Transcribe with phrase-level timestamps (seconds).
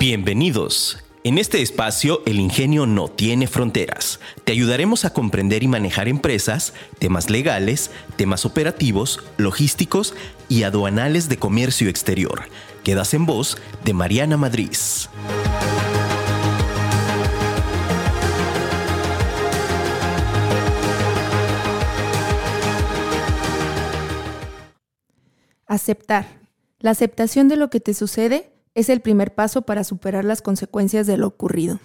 [0.00, 1.02] Bienvenidos.
[1.24, 4.20] En este espacio, el ingenio no tiene fronteras.
[4.44, 10.14] Te ayudaremos a comprender y manejar empresas, temas legales, temas operativos, logísticos
[10.48, 12.42] y aduanales de comercio exterior.
[12.84, 14.70] Quedas en voz de Mariana Madrid.
[25.66, 26.38] Aceptar.
[26.78, 31.08] La aceptación de lo que te sucede es el primer paso para superar las consecuencias
[31.08, 31.80] de lo ocurrido.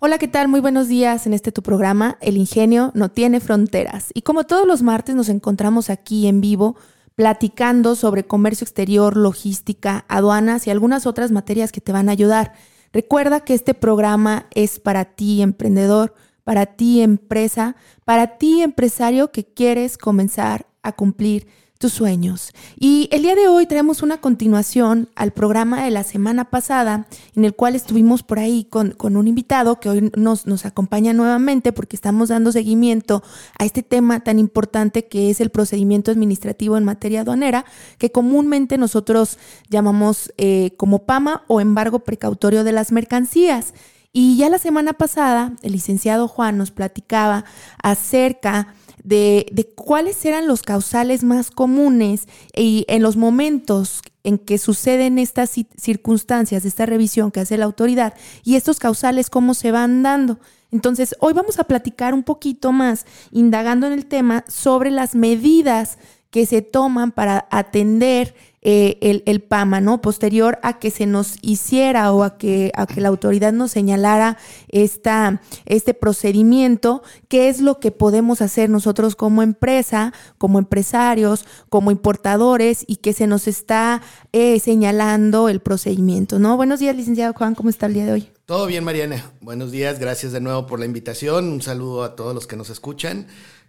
[0.00, 0.48] Hola, ¿qué tal?
[0.48, 4.08] Muy buenos días en este tu programa, El Ingenio no tiene fronteras.
[4.12, 6.74] Y como todos los martes nos encontramos aquí en vivo
[7.14, 12.54] platicando sobre comercio exterior, logística, aduanas y algunas otras materias que te van a ayudar.
[12.92, 16.12] Recuerda que este programa es para ti, emprendedor,
[16.42, 21.46] para ti, empresa, para ti, empresario que quieres comenzar a cumplir
[21.78, 22.52] tus sueños.
[22.78, 27.44] Y el día de hoy traemos una continuación al programa de la semana pasada, en
[27.44, 31.72] el cual estuvimos por ahí con, con un invitado que hoy nos, nos acompaña nuevamente
[31.72, 33.22] porque estamos dando seguimiento
[33.58, 37.64] a este tema tan importante que es el procedimiento administrativo en materia aduanera,
[37.98, 43.74] que comúnmente nosotros llamamos eh, como PAMA o embargo precautorio de las mercancías.
[44.12, 47.44] Y ya la semana pasada, el licenciado Juan nos platicaba
[47.82, 48.74] acerca
[49.06, 55.52] de, cuáles eran los causales más comunes y en los momentos en que suceden estas
[55.76, 60.40] circunstancias, esta revisión que hace la autoridad y estos causales cómo se van dando.
[60.72, 65.98] Entonces, hoy vamos a platicar un poquito más, indagando en el tema, sobre las medidas
[66.30, 68.34] que se toman para atender
[68.68, 70.00] eh, el, PAMA, ¿no?
[70.00, 74.38] Posterior a que se nos hiciera o a que, a que la autoridad nos señalara
[74.66, 81.92] esta, este procedimiento, qué es lo que podemos hacer nosotros como empresa, como empresarios, como
[81.92, 86.56] importadores y que se nos está eh, señalando el procedimiento, ¿no?
[86.56, 88.30] Buenos días, licenciado Juan, ¿cómo está el día de hoy?
[88.46, 89.30] Todo bien, Mariana.
[89.40, 91.52] Buenos días, gracias de nuevo por la invitación.
[91.52, 93.28] Un saludo a todos los que nos escuchan.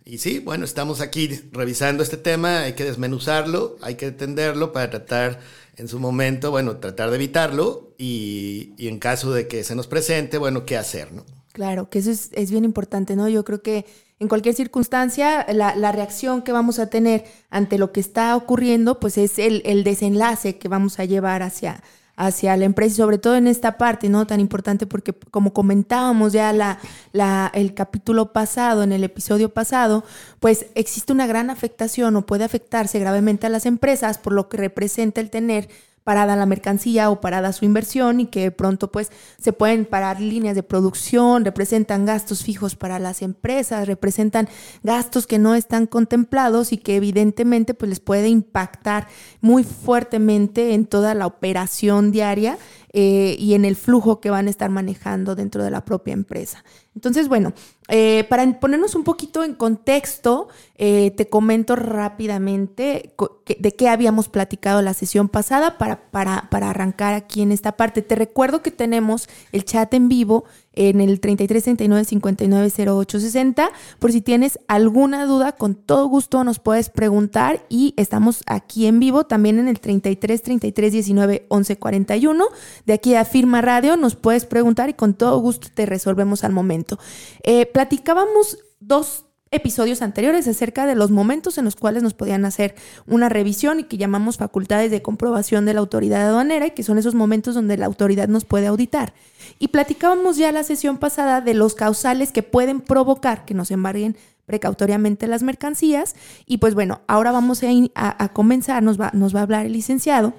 [0.09, 4.89] Y sí, bueno, estamos aquí revisando este tema, hay que desmenuzarlo, hay que entenderlo para
[4.89, 5.41] tratar
[5.75, 10.37] en su momento, bueno, tratar de evitarlo y, en caso de que se nos presente,
[10.37, 11.25] bueno, qué hacer, ¿no?
[11.51, 13.27] Claro, que eso es, bien importante, ¿no?
[13.27, 13.85] Yo creo que
[14.19, 19.01] en cualquier circunstancia, la, la, reacción que vamos a tener ante lo que está ocurriendo,
[19.01, 21.83] pues es el, el desenlace que vamos a llevar hacia,
[22.17, 24.25] hacia la empresa y sobre todo en esta parte, ¿no?
[24.27, 26.79] Tan importante porque como comentábamos ya la,
[27.13, 30.03] la, el capítulo pasado, en el episodio pasado,
[30.39, 34.57] pues existe una gran afectación o puede afectarse gravemente a las empresas por lo que
[34.57, 35.69] representa el tener
[36.07, 40.55] parada la mercancía o parada su inversión y que pronto pues se pueden parar líneas
[40.55, 44.47] de producción, representan gastos fijos para las empresas, representan
[44.83, 49.09] gastos que no están contemplados y que evidentemente pues les puede impactar
[49.41, 52.57] muy fuertemente en toda la operación diaria
[52.93, 56.63] eh, y en el flujo que van a estar manejando dentro de la propia empresa.
[56.95, 57.53] Entonces, bueno,
[57.89, 63.13] eh, para ponernos un poquito en contexto, eh, te comento rápidamente
[63.59, 68.01] de qué habíamos platicado la sesión pasada para, para, para arrancar aquí en esta parte.
[68.01, 70.45] Te recuerdo que tenemos el chat en vivo
[70.77, 73.69] en el 33 39 59 08 60.
[73.99, 78.99] Por si tienes alguna duda, con todo gusto nos puedes preguntar y estamos aquí en
[78.99, 82.45] vivo también en el 33 33 19 11 41.
[82.85, 86.53] De aquí a Firma Radio nos puedes preguntar y con todo gusto te resolvemos al
[86.53, 86.99] momento.
[87.43, 92.75] Eh, platicábamos dos episodios anteriores acerca de los momentos en los cuales nos podían hacer
[93.05, 96.97] una revisión y que llamamos facultades de comprobación de la autoridad aduanera y que son
[96.97, 99.13] esos momentos donde la autoridad nos puede auditar.
[99.59, 104.17] Y platicábamos ya la sesión pasada de los causales que pueden provocar que nos embarguen
[104.45, 106.15] precautoriamente las mercancías.
[106.45, 107.61] Y pues bueno, ahora vamos
[107.95, 110.33] a, comenzar, nos va, nos va a hablar el licenciado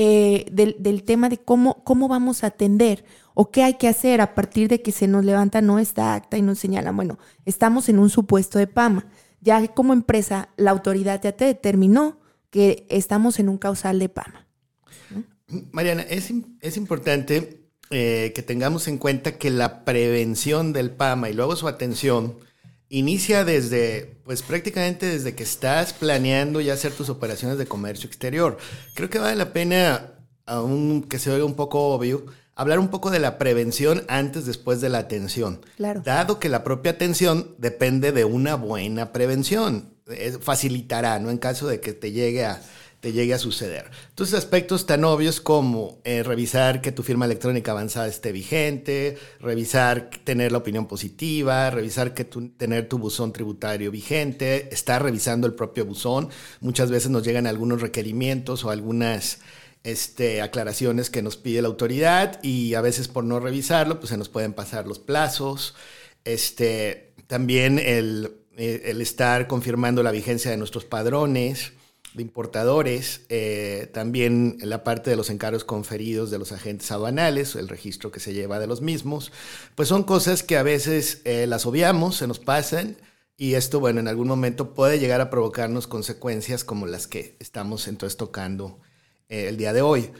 [0.00, 3.04] eh, del, tema de cómo, cómo vamos a atender
[3.34, 6.38] o qué hay que hacer a partir de que se nos levanta no esta acta
[6.38, 9.06] y nos señala, bueno, estamos en un supuesto de PAMA.
[9.40, 12.20] Ya como empresa, la autoridad ya te determinó
[12.50, 14.46] que estamos en un causal de PAMA.
[15.72, 21.32] Mariana, es, es importante eh, que tengamos en cuenta que la prevención del PAMA y
[21.32, 22.38] luego su atención
[22.88, 28.58] inicia desde, pues prácticamente desde que estás planeando ya hacer tus operaciones de comercio exterior.
[28.94, 30.12] Creo que vale la pena,
[30.46, 34.88] aunque se oiga un poco obvio, hablar un poco de la prevención antes, después de
[34.88, 35.60] la atención.
[35.76, 36.02] Claro.
[36.04, 39.94] Dado que la propia atención depende de una buena prevención.
[40.40, 41.30] facilitará, ¿no?
[41.30, 42.62] En caso de que te llegue a
[43.00, 43.90] te llegue a suceder.
[44.08, 50.10] Entonces, aspectos tan obvios como eh, revisar que tu firma electrónica avanzada esté vigente, revisar
[50.24, 55.86] tener la opinión positiva, revisar que tener tu buzón tributario vigente, estar revisando el propio
[55.86, 56.30] buzón.
[56.60, 59.38] Muchas veces nos llegan algunos requerimientos o algunas
[59.84, 64.16] este, aclaraciones que nos pide la autoridad y a veces por no revisarlo, pues se
[64.16, 65.76] nos pueden pasar los plazos.
[66.24, 71.77] Este, también el, el estar confirmando la vigencia de nuestros padrones
[72.18, 77.68] de importadores, eh, también la parte de los encargos conferidos de los agentes aduanales, el
[77.68, 79.32] registro que se lleva de los mismos,
[79.76, 82.96] pues son cosas que a veces eh, las obviamos, se nos pasan
[83.36, 87.86] y esto, bueno, en algún momento puede llegar a provocarnos consecuencias como las que estamos
[87.86, 88.80] entonces tocando
[89.28, 90.10] eh, el día de hoy.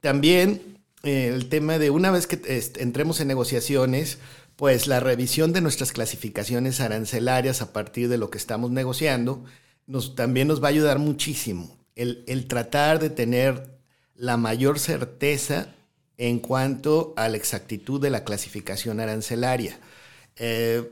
[0.00, 2.40] también el tema de una vez que
[2.78, 4.18] entremos en negociaciones,
[4.56, 9.44] pues la revisión de nuestras clasificaciones arancelarias a partir de lo que estamos negociando,
[9.86, 13.78] nos, también nos va a ayudar muchísimo el, tratar de tener
[14.14, 15.68] la mayor certeza
[16.16, 19.78] en cuanto a la exactitud de la clasificación arancelaria.
[20.36, 20.88] Eh,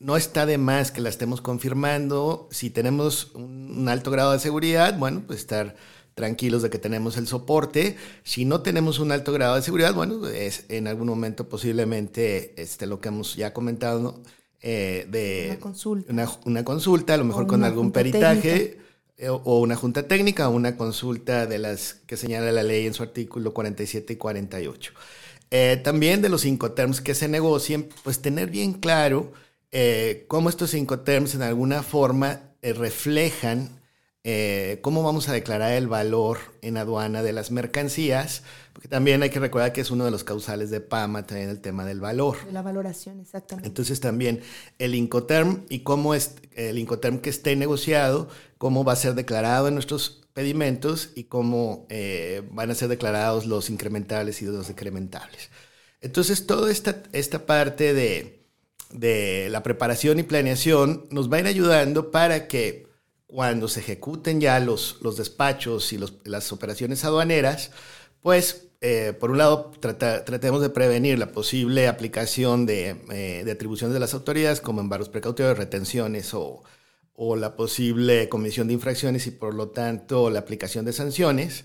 [0.00, 2.48] no está de más que la estemos confirmando.
[2.50, 5.76] Si tenemos un, alto grado de seguridad, bueno, pues estar
[6.14, 7.96] tranquilos de que tenemos el soporte.
[8.24, 12.86] Si no tenemos un alto grado de seguridad, bueno, es en algún momento posiblemente este,
[12.86, 14.20] lo que hemos ya comentado,
[14.60, 16.12] eh, de una consulta.
[16.44, 18.78] Una, consulta, a lo mejor con algún peritaje
[19.16, 22.94] eh, o una junta técnica o una consulta de las que señala la ley en
[22.94, 24.92] su artículo 47 y 48.
[25.50, 29.32] Eh, también de los cinco terms que se negocien, pues tener bien claro
[30.28, 33.77] cómo estos cinco terms en alguna forma reflejan
[34.30, 38.42] eh, cómo vamos a declarar el valor en aduana de las mercancías,
[38.74, 41.60] porque también hay que recordar que es uno de los causales de PAMA, también el
[41.62, 42.44] tema del valor.
[42.44, 43.66] De la valoración, exactamente.
[43.66, 44.42] Entonces también
[44.78, 48.28] el Incoterm y cómo es el Incoterm que esté negociado,
[48.58, 53.46] cómo va a ser declarado en nuestros pedimentos y cómo eh, van a ser declarados
[53.46, 55.48] los incrementables y los decrementables.
[56.02, 58.42] Entonces toda esta, esta parte de,
[58.92, 62.87] de la preparación y planeación nos va a ir ayudando para que
[63.28, 67.70] cuando se ejecuten ya los, los despachos y las operaciones aduaneras,
[68.22, 73.92] pues eh, por un lado tratemos de prevenir la posible aplicación de, eh, de, atribuciones
[73.92, 76.62] de las autoridades como embargos precautorios, retenciones o,
[77.14, 81.64] o, la posible comisión de infracciones y por lo tanto la aplicación de sanciones,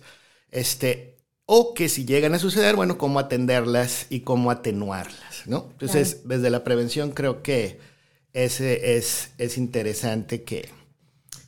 [0.51, 1.15] este,
[1.45, 5.69] o que si llegan a suceder, bueno, cómo atenderlas y cómo atenuarlas, ¿no?
[5.71, 7.79] Entonces, desde la prevención creo que
[8.33, 10.67] ese es, es interesante que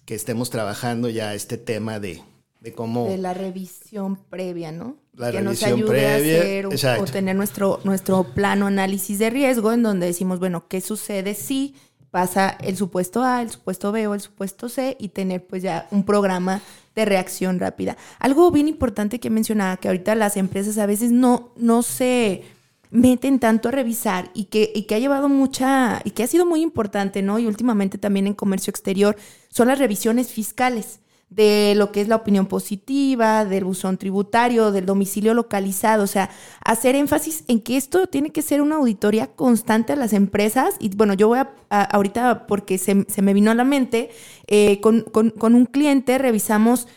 [0.05, 2.21] que estemos trabajando ya este tema de,
[2.61, 3.07] de cómo...
[3.07, 4.97] De la revisión previa, ¿no?
[5.13, 9.81] La que nos ayude a hacer o, tener nuestro, nuestro plano análisis de riesgo en
[9.83, 11.75] donde decimos, bueno, ¿qué sucede si
[12.11, 15.87] pasa el supuesto A, el supuesto B o el supuesto C y tener pues ya
[15.91, 16.61] un programa
[16.95, 17.97] de reacción rápida?
[18.19, 22.43] Algo bien importante que mencionaba, que ahorita las empresas a veces no, no se
[22.91, 26.45] meten tanto a revisar y que, y que ha llevado mucha, y que ha sido
[26.45, 27.39] muy importante, ¿no?
[27.39, 29.17] Y últimamente también en comercio exterior
[29.55, 30.99] son las revisiones fiscales
[31.29, 36.29] de lo que es la opinión positiva, del buzón tributario, del domicilio localizado, o sea,
[36.63, 40.75] hacer énfasis en que esto tiene que ser una auditoría constante a las empresas.
[40.79, 44.09] Y bueno, yo voy a, ahorita, porque se, me vino a la mente,
[44.47, 46.87] eh, con, con, un cliente revisamos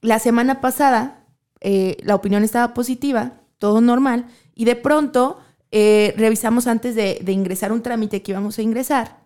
[0.00, 1.26] la semana pasada,
[1.60, 5.38] eh, la opinión estaba positiva, todo normal, y de pronto
[5.70, 9.25] eh, revisamos antes de, ingresar un trámite que íbamos a ingresar.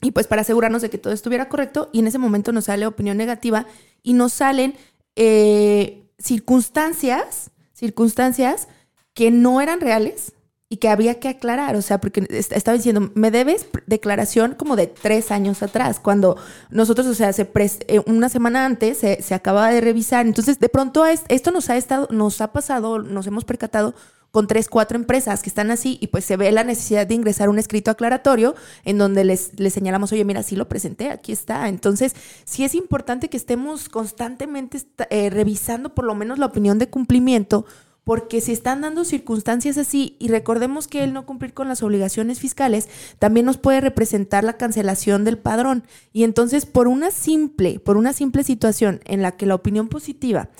[0.00, 2.86] Y pues para asegurarnos de que todo estuviera correcto, y en ese momento nos sale
[2.86, 3.66] opinión negativa
[4.02, 4.74] y nos salen
[5.16, 8.68] eh, circunstancias, circunstancias
[9.14, 10.32] que no eran reales
[10.68, 11.76] y que había que aclarar.
[11.76, 16.36] O sea, porque estaba diciendo, me debes declaración como de tres años atrás, cuando
[16.70, 17.48] nosotros, o sea, se
[17.86, 20.26] eh, una semana antes se, se acababa de revisar.
[20.26, 23.94] Entonces, de pronto esto nos ha estado, nos ha pasado, nos hemos percatado
[24.34, 27.48] con tres, cuatro empresas que están así y pues se ve la necesidad de ingresar
[27.48, 31.68] un escrito aclaratorio en donde les, les señalamos, oye, mira, sí lo presenté, aquí está.
[31.68, 36.90] Entonces, sí es importante que estemos constantemente eh, revisando por lo menos la opinión de
[36.90, 37.64] cumplimiento
[38.02, 42.40] porque si están dando circunstancias así y recordemos que el no cumplir con las obligaciones
[42.40, 42.88] fiscales
[43.20, 48.12] también nos puede representar la cancelación del padrón y entonces por una simple, por una
[48.12, 50.50] simple situación en la que la opinión positiva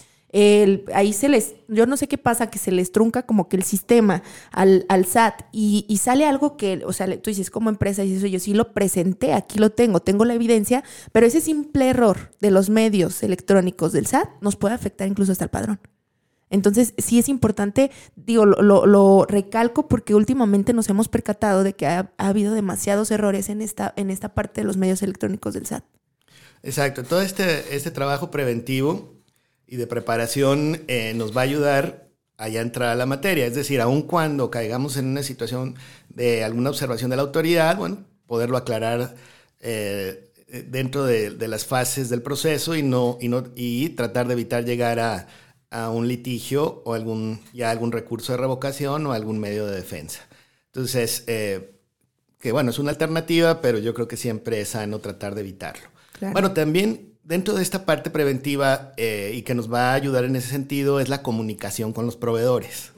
[0.93, 3.63] ahí se les, yo no sé qué pasa, que se les trunca como que el
[3.63, 8.31] sistema al, al SAT y, sale algo que, o sea, tú dices como empresa, dices,
[8.31, 12.51] yo sí lo presenté, aquí lo tengo, tengo la evidencia, pero ese simple error de
[12.51, 15.81] los medios electrónicos del SAT nos puede afectar incluso hasta el padrón.
[16.51, 21.87] Entonces, sí es importante, digo, lo, lo, recalco porque últimamente nos hemos percatado de que
[21.87, 25.67] ha, ha, habido demasiados errores en esta, en esta parte de los medios electrónicos del
[25.67, 25.85] SAT.
[26.63, 29.15] Exacto, todo este, este trabajo preventivo
[29.67, 33.47] y de preparación eh, nos va a ayudar a ya entrar a la materia.
[33.47, 35.77] Es decir, aun cuando caigamos en una situación
[36.09, 39.15] de alguna observación de la autoridad, bueno, poderlo aclarar
[39.61, 40.31] eh,
[40.69, 44.99] dentro de, las fases del proceso y, no, y, no, y tratar de evitar llegar
[45.01, 45.29] a,
[45.71, 50.21] a un litigio o algún, ya algún recurso de revocación o algún medio de defensa.
[50.67, 51.73] Entonces, eh,
[52.39, 55.89] que bueno, es una alternativa, pero yo creo que siempre es sano tratar de evitarlo.
[56.33, 60.37] Bueno, también dentro de esta parte preventiva eh, y que nos va a ayudar en
[60.37, 62.93] ese sentido es la comunicación con los proveedores.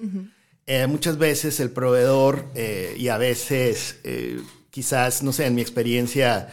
[0.66, 2.46] Eh, muchas veces el proveedor
[2.96, 4.00] y a veces,
[4.70, 6.48] quizás, no sé, en mi experiencia,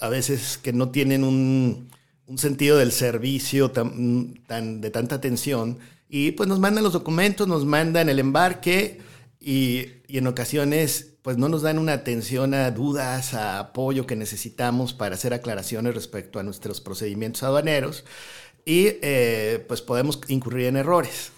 [0.00, 1.90] a veces que no tienen un,
[2.28, 7.48] un sentido del servicio tan, tan, de tanta atención y pues nos mandan los documentos,
[7.48, 9.00] nos mandan el embarque
[9.40, 14.16] y, y, en ocasiones pues no nos dan una atención a dudas, a apoyo que
[14.16, 18.06] necesitamos para hacer aclaraciones respecto a nuestros procedimientos aduaneros
[18.64, 21.32] y eh, pues podemos incurrir en errores.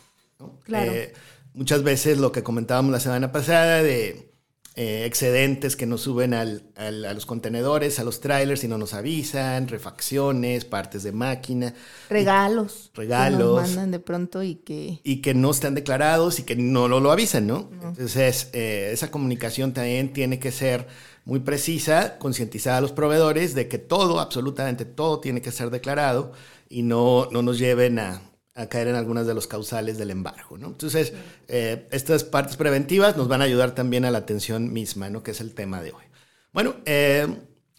[0.63, 0.93] Claro.
[0.93, 1.13] Eh,
[1.55, 4.30] muchas veces lo que comentábamos la semana pasada de
[4.77, 8.95] eh, excedentes que nos suben al, a los contenedores, a los trailers y no nos
[8.95, 11.75] avisan, refacciones, partes de máquina.
[12.09, 12.93] Regalos.
[12.95, 13.39] regalos.
[13.39, 15.01] Que nos mandan de pronto y que...
[15.03, 17.69] Y que no están declarados y que no lo, lo avisan, ¿no?
[17.83, 20.87] Entonces, eh, esa comunicación también tiene que ser
[21.25, 26.33] muy precisa, concientizar a los proveedores de que todo, absolutamente todo tiene que ser declarado
[26.69, 28.23] y no, no nos lleven a,
[28.55, 30.59] a caer en algunas de los causales del embargo.
[30.59, 30.69] ¿no?
[30.69, 31.13] Entonces,
[31.49, 35.23] eh, estas partes preventivas nos van a ayudar también a la atención misma, ¿no?
[35.23, 36.05] que es el tema de hoy.
[36.53, 37.29] Bueno, eh,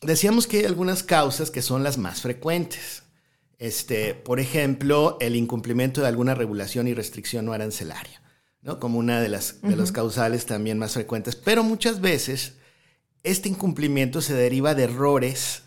[0.02, 3.04] decíamos que hay algunas causas que son las más frecuentes.
[3.60, 8.22] Este, por ejemplo, el incumplimiento de alguna regulación y restricción no arancelaria,
[8.62, 8.80] ¿no?
[8.80, 11.36] como una de las, de las causales también más frecuentes.
[11.36, 12.56] Pero muchas veces
[13.24, 15.64] este incumplimiento se deriva de errores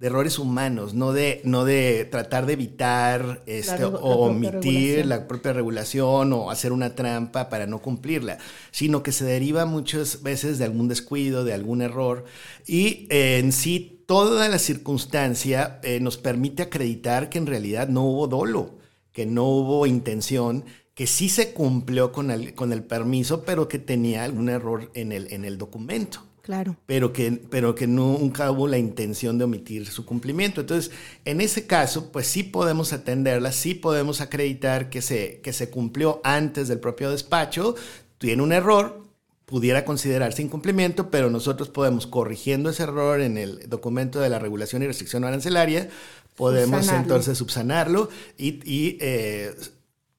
[0.00, 5.52] de errores humanos, no de, no de tratar de evitar este, o omitir la propia
[5.52, 8.38] regulación o hacer una trampa para no cumplirla,
[8.70, 12.24] sino que se deriva muchas veces de algún descuido, de algún error
[12.66, 18.02] y eh, en sí toda la circunstancia eh, nos permite acreditar que en realidad no
[18.04, 18.78] hubo dolo,
[19.12, 23.78] que no hubo intención que sí se cumplió con el, con el permiso, pero que
[23.78, 26.22] tenía algún error en el, en el documento.
[26.44, 26.76] Claro.
[26.84, 30.60] Pero que, pero que nunca hubo la intención de omitir su cumplimiento.
[30.60, 30.92] Entonces,
[31.24, 36.20] en ese caso, pues sí podemos atenderla, sí podemos acreditar que se, que se cumplió
[36.22, 37.76] antes del propio despacho,
[38.18, 39.00] tiene un error,
[39.46, 44.82] pudiera considerarse incumplimiento, pero nosotros podemos, corrigiendo ese error en el documento de la regulación
[44.82, 45.88] y restricción arancelaria,
[46.36, 49.54] podemos entonces subsanarlo y, y eh,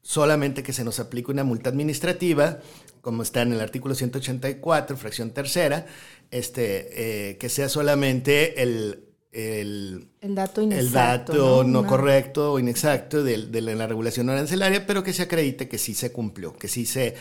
[0.01, 2.61] solamente que se nos aplique una multa administrativa,
[3.05, 5.85] como está en el artículo 184, fracción tercera,
[6.31, 13.47] este, eh, que sea solamente el, el, dato el dato no, correcto o inexacto de,
[13.47, 17.15] de, la regulación arancelaria, pero que se acredite que sí se cumplió, que sí se,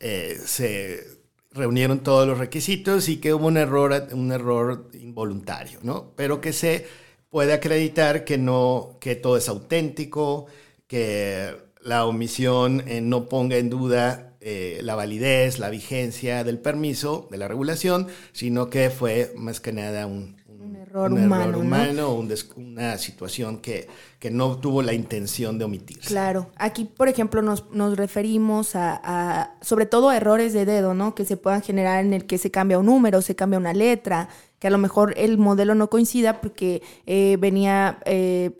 [0.00, 1.20] eh, se
[1.52, 6.12] reunieron todos los requisitos y que hubo un error, un error involuntario, ¿no?
[6.16, 6.86] Pero que se
[7.28, 10.46] puede acreditar que no, que todo es auténtico,
[10.86, 17.28] que la omisión eh, no ponga en duda eh, la validez, la vigencia del permiso,
[17.30, 20.36] de la regulación, sino que fue más que nada un,
[20.80, 23.86] error humano, humano una situación que,
[24.18, 26.00] que no tuvo la intención de omitir.
[26.00, 31.14] Claro, aquí por ejemplo nos, nos referimos a, sobre todo a errores de dedo, ¿no?
[31.14, 34.28] Que se puedan generar en el que se cambia un número, se cambia una letra,
[34.60, 38.50] que a lo mejor el modelo no coincida porque eh, venía, eh,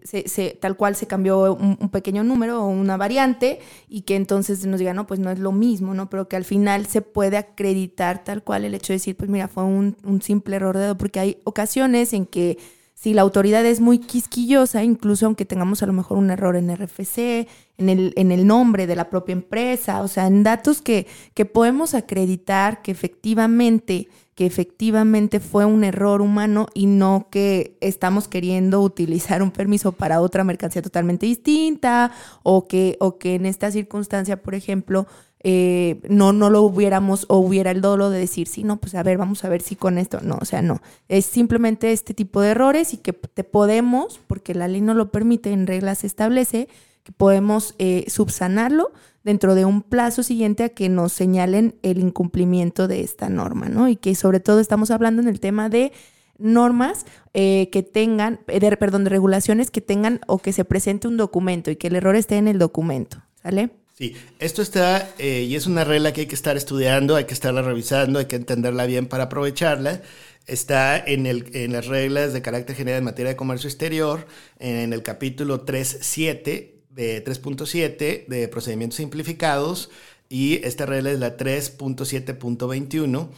[0.59, 4.95] tal cual se cambió un, pequeño número o una variante y que entonces nos diga,
[4.95, 6.09] no, pues no es lo mismo, ¿no?
[6.09, 9.47] Pero que al final se puede acreditar tal cual el hecho de decir, pues mira,
[9.47, 12.57] fue un, un simple error de dedo, porque hay ocasiones en que
[12.95, 16.75] si la autoridad es muy quisquillosa, incluso aunque tengamos a lo mejor un error en
[16.75, 17.47] RFC,
[17.79, 21.45] en el, en el nombre de la propia empresa, o sea, en datos que, que
[21.47, 24.09] podemos acreditar que efectivamente
[24.41, 30.23] que efectivamente fue un error humano y no que estamos queriendo utilizar un permiso para
[30.23, 32.11] otra mercancía totalmente distinta
[32.43, 35.07] o que, o que en esta circunstancia, por ejemplo,
[35.43, 39.03] eh, no, no lo hubiéramos o hubiera el dolo de decir, sí, no, pues a
[39.03, 40.81] ver, vamos a ver si con esto, no, o sea, no,
[41.11, 45.11] es simplemente este tipo de errores y que te podemos, porque la ley no lo
[45.11, 46.67] permite, en reglas establece,
[47.03, 48.91] que podemos eh, subsanarlo
[49.25, 53.89] dentro de un plazo siguiente a que nos señalen el incumplimiento de esta norma, ¿no?
[53.89, 55.93] Y que sobre todo estamos hablando en el tema de
[56.39, 61.17] normas eh, que tengan, eh, perdón, de regulaciones que tengan o que se presente un
[61.17, 63.71] documento y que el error esté en el documento, ¿sale?
[63.97, 67.35] Sí, esto está, eh, y es una regla que hay que estar estudiando, hay que
[67.35, 70.01] estarla revisando, hay que entenderla bien para aprovecharla.
[70.47, 74.27] Está en, el, en las reglas de carácter general en materia de comercio exterior,
[74.59, 79.91] en el capítulo 3.7 de 3.7 de procedimientos simplificados
[80.29, 83.31] y esta regla es la 3.7.21,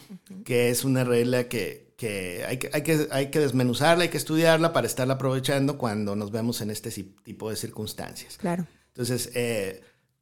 [0.43, 4.17] que es una regla que, que, hay que, hay, que, hay que desmenuzarla, hay que
[4.17, 6.91] estudiarla para estarla aprovechando cuando nos vemos en este
[7.23, 8.37] tipo de circunstancias.
[8.37, 8.67] Claro.
[8.89, 9.81] Entonces, eh,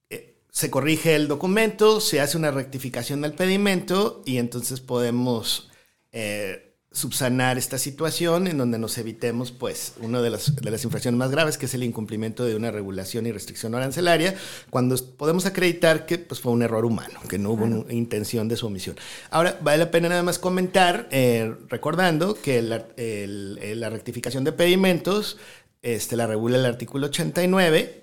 [0.09, 5.69] eh, se corrige el documento, se hace una rectificación del pedimento y entonces podemos
[6.13, 11.17] eh, subsanar esta situación en donde nos evitemos pues una de las, de las infracciones
[11.17, 14.35] más graves que es el incumplimiento de una regulación y restricción arancelaria
[14.69, 18.67] cuando podemos acreditar que pues, fue un error humano, que no hubo intención de su
[18.67, 18.97] omisión.
[19.29, 25.37] Ahora vale la pena nada más comentar eh, recordando que la, la rectificación de pedimentos
[25.81, 28.01] este, la regula el artículo 89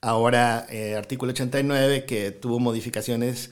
[0.00, 3.50] Ahora, eh, artículo 89, que tuvo modificaciones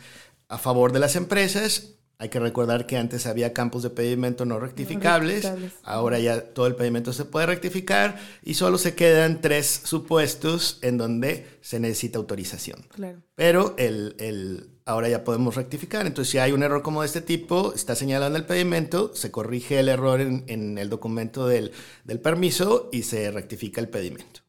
[0.48, 1.94] a favor de las empresas.
[2.18, 5.50] Hay que recordar que antes había campos de pedimento no rectificables.
[5.82, 10.96] Ahora ya todo el pedimento se puede rectificar y solo se quedan tres supuestos en
[10.96, 12.86] donde se necesita autorización.
[13.34, 16.06] Pero el, el, ahora ya podemos rectificar.
[16.06, 19.30] Entonces, si hay un error como de este tipo, está señalado en el pedimento, se
[19.30, 21.72] corrige el error en, en el documento del,
[22.04, 24.46] del permiso y se rectifica el pedimento.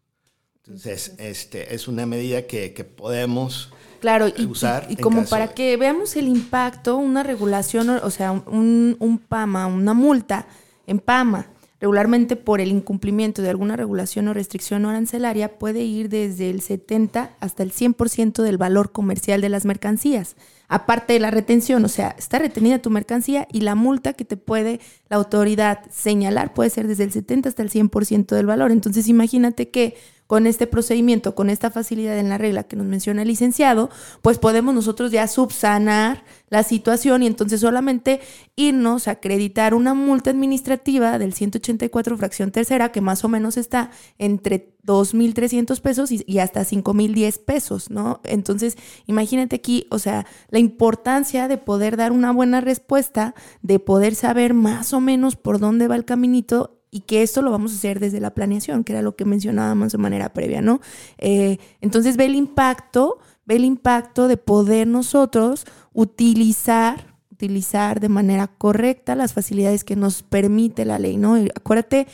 [0.68, 4.86] Entonces, este, es una medida que, podemos claro, y, usar.
[4.90, 9.94] Y, como para que veamos el impacto, una regulación, o sea, un, un PAMA, una
[9.94, 10.48] multa
[10.86, 11.48] en PAMA,
[11.80, 17.32] regularmente por el incumplimiento de alguna regulación o restricción arancelaria, puede ir desde el 70
[17.40, 20.36] hasta el 100% del valor comercial de las mercancías.
[20.70, 24.38] Aparte de la retención, o sea, está retenida tu mercancía y la multa que te
[24.38, 28.72] puede la autoridad señalar puede ser desde el 70 hasta el 100% del valor.
[28.72, 29.96] Entonces, imagínate que
[30.28, 33.90] con este procedimiento, con esta facilidad en la regla que nos menciona el licenciado,
[34.22, 38.20] pues podemos nosotros ya subsanar la situación y entonces solamente
[38.56, 43.90] irnos a acreditar una multa administrativa del 184 fracción tercera, que más o menos está
[44.18, 48.22] entre 2.300 pesos y, y hasta 5.010 pesos, ¿no?
[48.24, 54.16] Entonces, imagínate aquí, o sea, la importancia de poder dar una buena respuesta, de poder
[54.16, 57.76] saber más o menos por dónde va el caminito y que esto lo vamos a
[57.76, 60.80] hacer desde la planeación, que era lo que mencionábamos de manera previa, ¿no?
[61.18, 68.48] Eh, entonces ve el impacto, ve el impacto de poder nosotros utilizar, utilizar de manera
[68.48, 71.36] correcta las facilidades que nos permite la ley, ¿no?
[71.56, 72.08] Acuérdate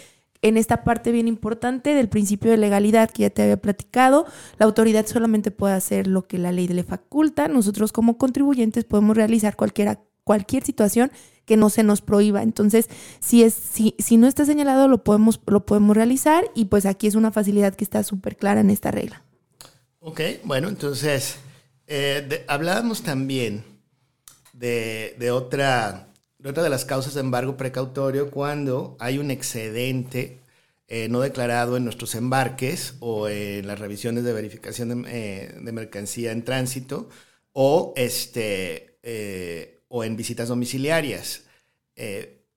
[0.44, 4.26] en esta parte bien importante del principio de legalidad que ya te había platicado,
[4.60, 7.48] la autoridad solamente puede hacer lo que la ley le faculta.
[7.48, 11.12] Nosotros como contribuyentes podemos realizar cualquier, cualquier situación
[11.46, 12.44] que no se nos prohíba.
[12.44, 16.86] Entonces, si, es, si, si no está señalado, lo podemos, lo podemos realizar y pues
[16.86, 19.24] aquí es una facilidad que está súper clara en esta regla.
[20.00, 21.38] Ok, bueno, entonces,
[21.88, 23.64] eh, hablábamos también
[24.54, 26.08] de, de, otra,
[26.40, 30.42] de otra de las causas de embargo precautorio cuando hay un excedente
[30.88, 35.72] eh, no declarado en nuestros embarques o en las revisiones de verificación de, eh, de
[35.72, 37.10] mercancía en tránsito
[37.54, 39.00] o este
[39.96, 41.44] o en visitas domiciliarias.
[41.96, 42.48] Eh,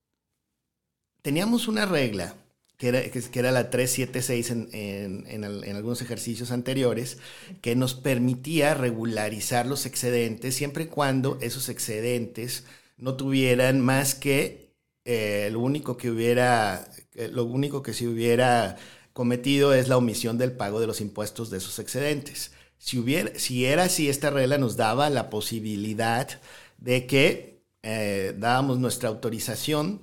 [1.21, 2.35] teníamos una regla
[2.79, 7.19] que era, que, era la 376 en, en, en, en, algunos ejercicios anteriores,
[7.61, 12.65] que nos permitía regularizar los excedentes siempre y cuando esos excedentes
[12.97, 14.73] no tuvieran más que
[15.05, 16.89] eh, lo único que hubiera,
[17.33, 18.79] lo único que se hubiera
[19.13, 22.53] cometido es la omisión del pago de los impuestos de esos excedentes.
[22.79, 26.41] Si, hubiera, si era así, esta regla nos daba la posibilidad
[26.79, 30.01] de que eh, dábamos nuestra autorización,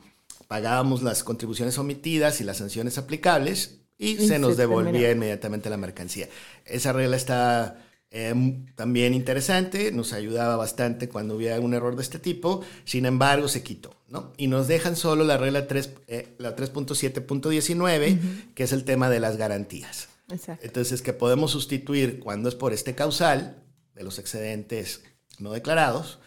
[0.47, 6.27] pagábamos las contribuciones omitidas y las sanciones aplicables y, se nos devolvía inmediatamente la mercancía.
[6.65, 7.77] Esa regla está
[8.12, 8.33] eh,
[8.75, 13.63] también interesante, nos ayudaba bastante cuando hubiera un error de este tipo, sin embargo se
[13.63, 14.33] quitó, ¿no?
[14.38, 19.19] Y nos dejan solo la regla 3, eh, la 3.7.19, que es el tema de
[19.19, 20.09] las garantías.
[20.29, 20.65] Exacto.
[20.65, 23.63] Entonces, que podemos sustituir cuando es por este causal
[23.95, 25.01] de los excedentes
[25.39, 26.19] no declarados,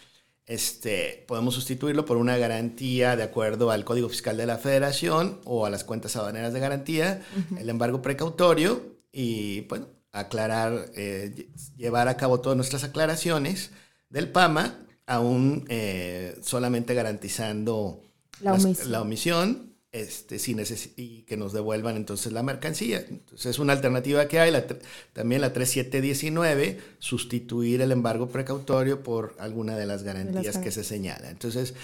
[0.47, 5.67] este, podemos sustituirlo por una garantía de acuerdo al Código Fiscal de la Federación o
[5.67, 7.23] a las cuentas aduaneras de garantía,
[7.59, 13.73] el embargo precautorio y, bueno, aclarar, eh, llevar a cabo todas nuestras aclaraciones
[14.09, 18.03] del PAMA, aún eh, solamente garantizando
[18.41, 19.66] la omisión
[19.97, 20.37] este,
[20.97, 23.05] y que nos devuelvan entonces la mercancía.
[23.09, 24.53] Entonces es una alternativa que hay,
[25.13, 31.31] también la 3719, sustituir el embargo precautorio por alguna de las garantías que se señala.
[31.31, 31.75] Entonces,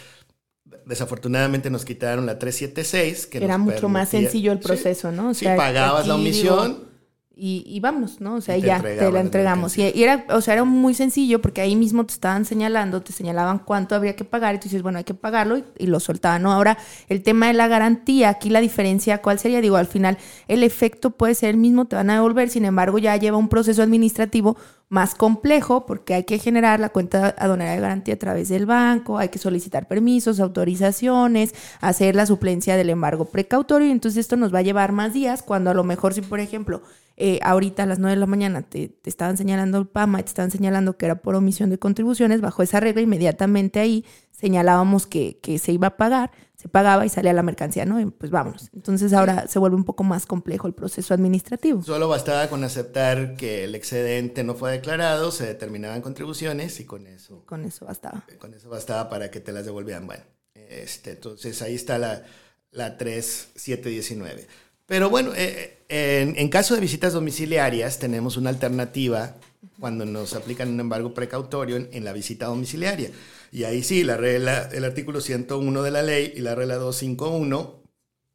[0.85, 5.31] desafortunadamente nos quitaron la 376, que era mucho más sencillo el proceso, ¿no?
[5.31, 6.91] O sea, si pagabas la omisión,
[7.35, 8.35] y, y vámonos, ¿no?
[8.35, 9.79] O sea, ya te la entregamos.
[9.79, 13.59] Y, era, o sea, era muy sencillo porque ahí mismo te estaban señalando, te señalaban
[13.59, 16.53] cuánto habría que pagar y tú dices, bueno, hay que pagarlo y, lo soltaban, ¿no?
[16.53, 19.61] Ahora, el tema de la garantía, aquí la diferencia, ¿cuál sería?
[19.61, 20.18] Digo, al final
[20.49, 23.49] el efecto puede ser el mismo, te van a devolver, sin embargo, ya lleva un
[23.49, 24.57] proceso administrativo
[24.92, 29.16] más complejo porque hay que generar la cuenta aduanera de garantía a través del banco,
[29.16, 34.59] hay que solicitar permisos, autorizaciones, hacer la suplencia del embargo precautorio entonces esto nos va
[34.59, 36.83] a llevar más días cuando a lo mejor si por ejemplo
[37.16, 40.28] eh, ahorita a las 9 de la mañana te, te, estaban señalando el PAMA te
[40.28, 45.38] estaban señalando que era por omisión de contribuciones, bajo esa regla inmediatamente ahí señalábamos que,
[45.40, 48.01] que se iba a pagar, se pagaba y salía la mercancía, ¿no?
[48.01, 48.70] Y pues vámonos.
[48.72, 51.83] Entonces ahora se vuelve un poco más complejo el proceso administrativo.
[51.83, 57.09] Solo bastaba con aceptar que el excedente no fue declarado, se determinaban contribuciones y con
[57.09, 57.42] eso.
[57.46, 58.25] Con eso bastaba.
[58.38, 60.07] Con eso bastaba para que te las devolvieran.
[60.07, 60.22] Bueno,
[60.55, 62.22] este, entonces ahí está la,
[62.70, 64.46] la 3719.
[64.87, 69.35] Pero bueno, eh, en, en, caso de visitas domiciliarias tenemos una alternativa
[69.79, 73.11] cuando nos aplican un embargo precautorio en, en la visita domiciliaria.
[73.51, 77.83] Y ahí sí, la regla, el artículo 101 de la ley y la regla 251,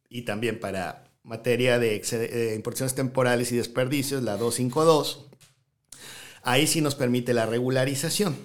[0.09, 5.27] y también para materia de, de importaciones temporales y desperdicios, la 252,
[6.43, 8.35] ahí sí nos permite la regularización.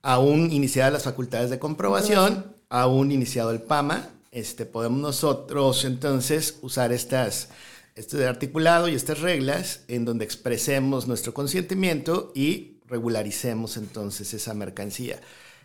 [0.00, 6.92] Aún iniciadas las facultades de comprobación, aún iniciado el PAMA, este, podemos nosotros entonces usar
[6.92, 7.50] estas,
[7.94, 15.20] este articulado y estas reglas en donde expresemos nuestro consentimiento y regularicemos entonces esa mercancía.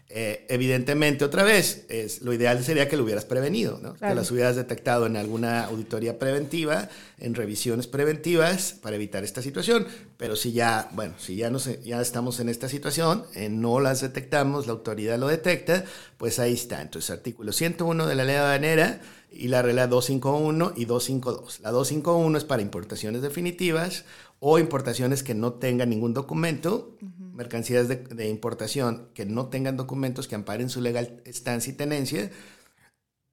[0.10, 3.94] Eh, evidentemente, otra vez, es, lo ideal sería que lo hubieras prevenido, ¿no?
[3.96, 4.14] claro.
[4.14, 6.88] que las hubieras detectado en alguna auditoría preventiva,
[7.20, 9.86] en revisiones preventivas para evitar esta situación.
[10.16, 13.82] Pero si ya, bueno, si ya, no sé, ya estamos en esta situación, eh, no
[13.82, 15.84] las detectamos, la autoridad lo detecta,
[16.18, 16.82] pues ahí está.
[16.82, 21.60] Entonces, artículo 101 de la ley aduanera y la regla 251 y 252.
[21.62, 24.06] La 251 es para importaciones definitivas
[24.40, 26.96] o importaciones que no tengan ningún documento.
[27.02, 31.72] Uh -huh mercancías de, de, importación que no tengan documentos que amparen su legal estancia
[31.72, 32.32] y tenencia,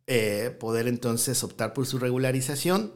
[0.06, 2.92] eh, poder entonces optar por su regularización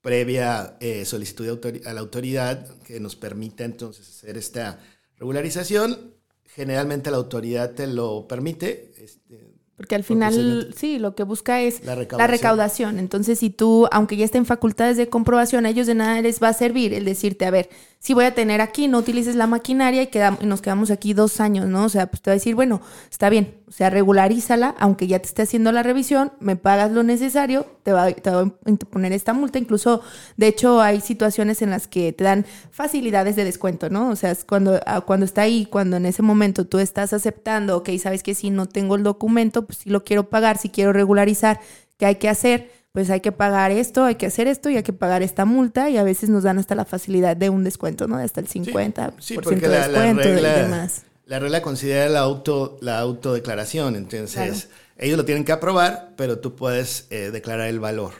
[0.00, 4.78] previa eh, solicitud a la autoridad que nos permita entonces hacer esta
[5.16, 6.14] regularización.
[6.44, 8.92] Generalmente la autoridad te lo permite.
[8.98, 12.18] Este, porque al final, sí, lo que busca es la recaudación.
[12.18, 12.98] la recaudación.
[13.00, 16.48] Entonces, si tú, aunque ya estén facultades de comprobación, a ellos de nada les va
[16.48, 17.68] a servir el decirte, a ver,
[18.04, 21.40] si voy a tener aquí, no utilices la maquinaria y, quedamos, nos quedamos aquí dos
[21.40, 21.86] años, ¿no?
[21.86, 25.20] O sea, pues te va a decir, bueno, está bien, o sea, regularízala, aunque ya
[25.20, 28.44] te esté haciendo la revisión, me pagas lo necesario, te va, a
[28.90, 29.58] poner esta multa.
[29.58, 30.02] Incluso,
[30.36, 34.10] de hecho, hay situaciones en las que te dan facilidades de descuento, ¿no?
[34.10, 37.88] O sea, es cuando, cuando está ahí, cuando en ese momento tú estás aceptando, ok,
[37.98, 41.58] sabes que si no tengo el documento, pues si lo quiero pagar, si quiero regularizar,
[41.96, 42.83] ¿qué hay que hacer?
[42.94, 45.90] Pues hay que pagar esto, hay que hacer esto y hay que pagar esta multa
[45.90, 48.18] y a veces nos dan hasta la facilidad de un descuento, ¿no?
[48.18, 51.02] De hasta el 50% sí, sí, porque de la, descuento la regla, y demás.
[51.26, 54.54] La regla considera la, auto, la autodeclaración, entonces claro.
[54.98, 58.12] ellos lo tienen que aprobar, pero tú puedes eh, declarar el valor.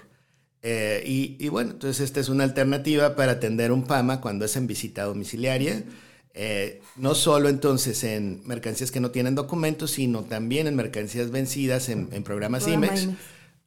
[0.63, 4.57] Eh, y, y, bueno, entonces esta es una alternativa para atender un PAMA cuando es
[4.57, 5.85] en visita domiciliaria.
[6.33, 11.89] Eh, no solo entonces en mercancías que no tienen documentos, sino también en mercancías vencidas
[11.91, 13.03] en, en programas Programa IMEX.
[13.05, 13.19] IMEX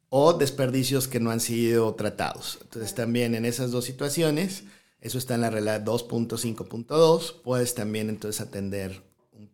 [0.09, 2.59] o desperdicios que no han sido tratados.
[2.61, 4.63] Entonces también en esas dos situaciones,
[5.01, 9.06] eso está en la regla 2.5.2, puedes también entonces atender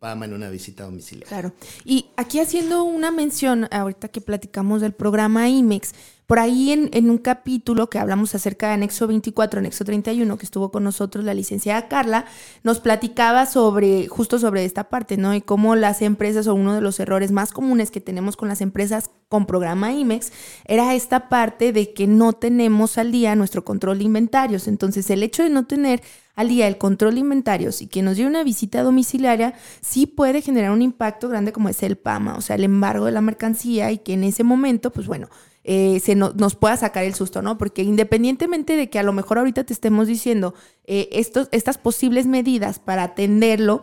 [0.04, 1.30] PAMA en una visita domiciliaria.
[1.30, 1.54] Claro.
[1.86, 5.94] Y aquí haciendo una mención, ahorita que platicamos del programa IMEX,
[6.28, 10.46] por ahí en, en, un capítulo que hablamos acerca de anexo 24, anexo 31, que
[10.46, 12.26] estuvo con nosotros la licenciada Carla,
[12.64, 15.34] nos platicaba sobre, justo sobre esta parte, ¿no?
[15.36, 18.60] Y cómo las empresas, o uno de los errores más comunes que tenemos con las
[18.60, 20.34] empresas con programa IMEX,
[20.66, 24.68] era esta parte de que no tenemos al día nuestro control de inventarios.
[24.68, 26.02] Entonces, el hecho de no tener
[26.36, 30.42] al día el control de inventarios y que nos dio una visita domiciliaria, sí puede
[30.42, 33.92] generar un impacto grande como es el PAMA, o sea, el embargo de la mercancía
[33.92, 35.30] y que en ese momento, pues bueno,
[35.64, 37.58] eh, se no, nos pueda sacar el susto, ¿no?
[37.58, 40.54] Porque independientemente de que a lo mejor ahorita te estemos diciendo
[40.86, 43.82] eh, estos, estas posibles medidas para atenderlo,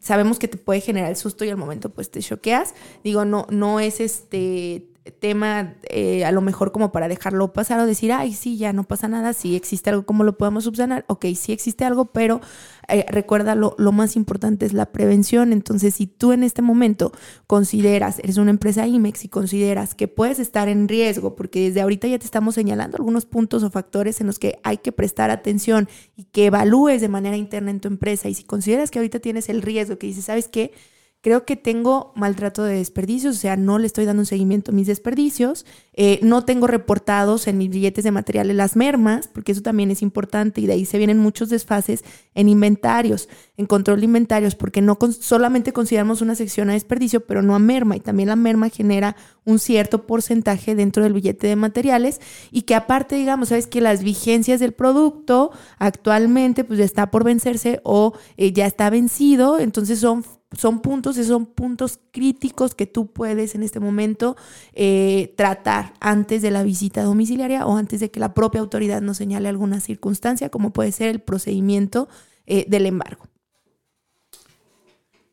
[0.00, 2.74] sabemos que te puede generar el susto y al momento pues te choqueas.
[3.04, 7.86] Digo, no, no es este tema eh, a lo mejor como para dejarlo pasar o
[7.86, 11.04] decir, ay, sí, ya no pasa nada, si existe algo, ¿cómo lo podemos subsanar?
[11.08, 12.40] Ok, sí existe algo, pero
[12.88, 15.52] eh, recuerda, lo, lo, más importante es la prevención.
[15.52, 17.12] Entonces, si tú en este momento
[17.46, 22.08] consideras, eres una empresa IMEX y consideras que puedes estar en riesgo, porque desde ahorita
[22.08, 25.88] ya te estamos señalando algunos puntos o factores en los que hay que prestar atención
[26.16, 29.48] y que evalúes de manera interna en tu empresa, y si consideras que ahorita tienes
[29.48, 30.72] el riesgo, que dices, ¿sabes qué?
[31.20, 34.74] Creo que tengo maltrato de desperdicios, o sea, no le estoy dando un seguimiento a
[34.74, 35.66] mis desperdicios.
[35.94, 40.00] Eh, no tengo reportados en mis billetes de materiales las mermas, porque eso también es
[40.00, 42.04] importante y de ahí se vienen muchos desfases
[42.36, 47.26] en inventarios, en control de inventarios, porque no con, solamente consideramos una sección a desperdicio,
[47.26, 47.96] pero no a merma.
[47.96, 52.20] Y también la merma genera un cierto porcentaje dentro del billete de materiales
[52.52, 57.24] y que aparte, digamos, sabes que las vigencias del producto actualmente pues ya está por
[57.24, 60.24] vencerse o eh, ya está vencido, entonces son
[60.56, 64.36] son puntos, esos son puntos críticos que tú puedes en este momento
[64.72, 69.18] eh, tratar antes de la visita domiciliaria o antes de que la propia autoridad nos
[69.18, 72.08] señale alguna circunstancia, como puede ser el procedimiento
[72.46, 73.24] eh, del embargo.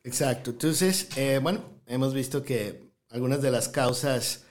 [0.04, 0.50] Exacto.
[0.50, 4.42] Entonces, eh, bueno, hemos visto que algunas de las causas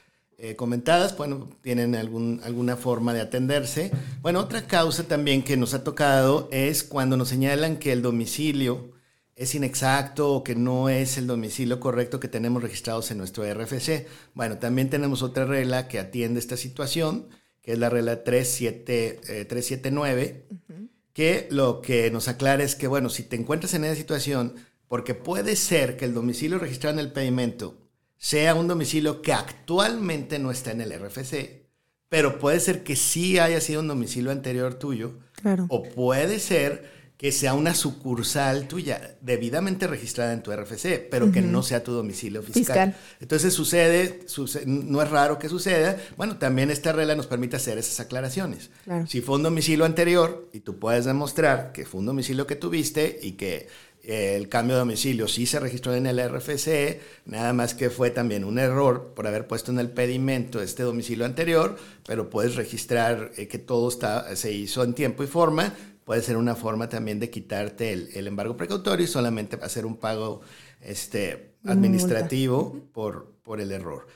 [0.58, 3.90] comentadas, bueno, tienen algún, alguna forma de atenderse.
[4.22, 8.95] Bueno, otra causa también que nos ha tocado es cuando nos señalan que el domicilio
[9.36, 14.08] es inexacto o que no es el domicilio correcto que tenemos registrados en nuestro RFC.
[14.34, 17.28] Bueno, también tenemos otra regla que atiende esta situación,
[17.62, 23.10] que es la regla 37, 379, eh, que lo que nos aclara es que, bueno,
[23.10, 24.56] si te encuentras en esa situación,
[24.88, 27.78] porque puede ser que el domicilio registrado en el pedimento
[28.18, 31.66] sea un domicilio que actualmente no está en el RFC,
[32.08, 35.66] pero puede ser que sí haya sido un domicilio anterior tuyo, claro.
[35.70, 41.42] o puede ser que sea una sucursal tuya debidamente registrada en tu RFC, pero que
[41.42, 42.96] no sea tu domicilio fiscal.
[43.22, 44.26] Entonces sucede,
[44.66, 45.98] no es raro que suceda.
[46.18, 48.70] Bueno, también esta regla nos permite hacer esas aclaraciones.
[49.08, 53.18] Si fue un domicilio anterior y tú puedes demostrar que fue un domicilio que tuviste
[53.22, 53.68] y que
[54.04, 58.12] eh, el cambio de domicilio sí se registró en el RFC, nada más que fue
[58.12, 61.76] también un error por haber puesto en el pedimento este domicilio anterior,
[62.06, 65.74] pero puedes registrar eh, que todo está, se hizo en tiempo y forma,
[66.06, 70.42] puede ser una forma también de quitarte el, embargo precautorio y solamente hacer un pago
[70.80, 74.08] este, administrativo por, por el error.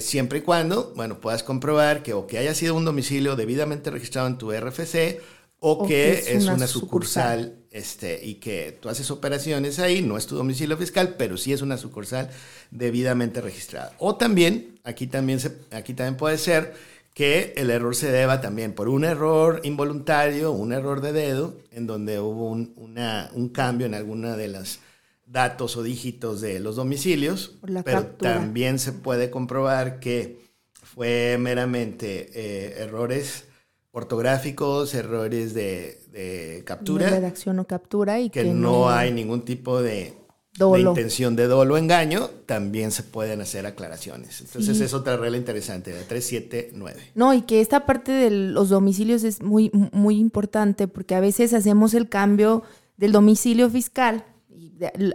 [0.00, 4.26] siempre y cuando, bueno, puedas comprobar que o que haya sido un domicilio debidamente registrado
[4.26, 5.20] en tu RFC
[5.58, 10.36] o, que, es, una, sucursal, este, y que tú haces operaciones ahí, no es tu
[10.36, 12.28] domicilio fiscal, pero sí es una sucursal
[12.70, 13.92] debidamente registrada.
[13.98, 16.74] O también, aquí también, se, aquí también puede ser
[17.16, 21.86] que el error se deba también por un error involuntario, un error de dedo, en
[21.86, 22.74] donde hubo un,
[23.32, 24.80] un cambio en alguna de los
[25.24, 32.82] datos o dígitos de los domicilios, pero también se puede comprobar que fue meramente eh,
[32.82, 33.44] errores
[33.92, 37.06] ortográficos, errores de, captura.
[37.06, 40.12] De redacción o captura y que, no hay ningún tipo de
[40.58, 44.40] de intención de dolo o engaño, también se pueden hacer aclaraciones.
[44.40, 47.12] Entonces es otra regla interesante, de 379.
[47.14, 51.52] No, y que esta parte de los domicilios es muy, muy importante porque a veces
[51.54, 52.62] hacemos el cambio
[52.96, 54.24] del domicilio fiscal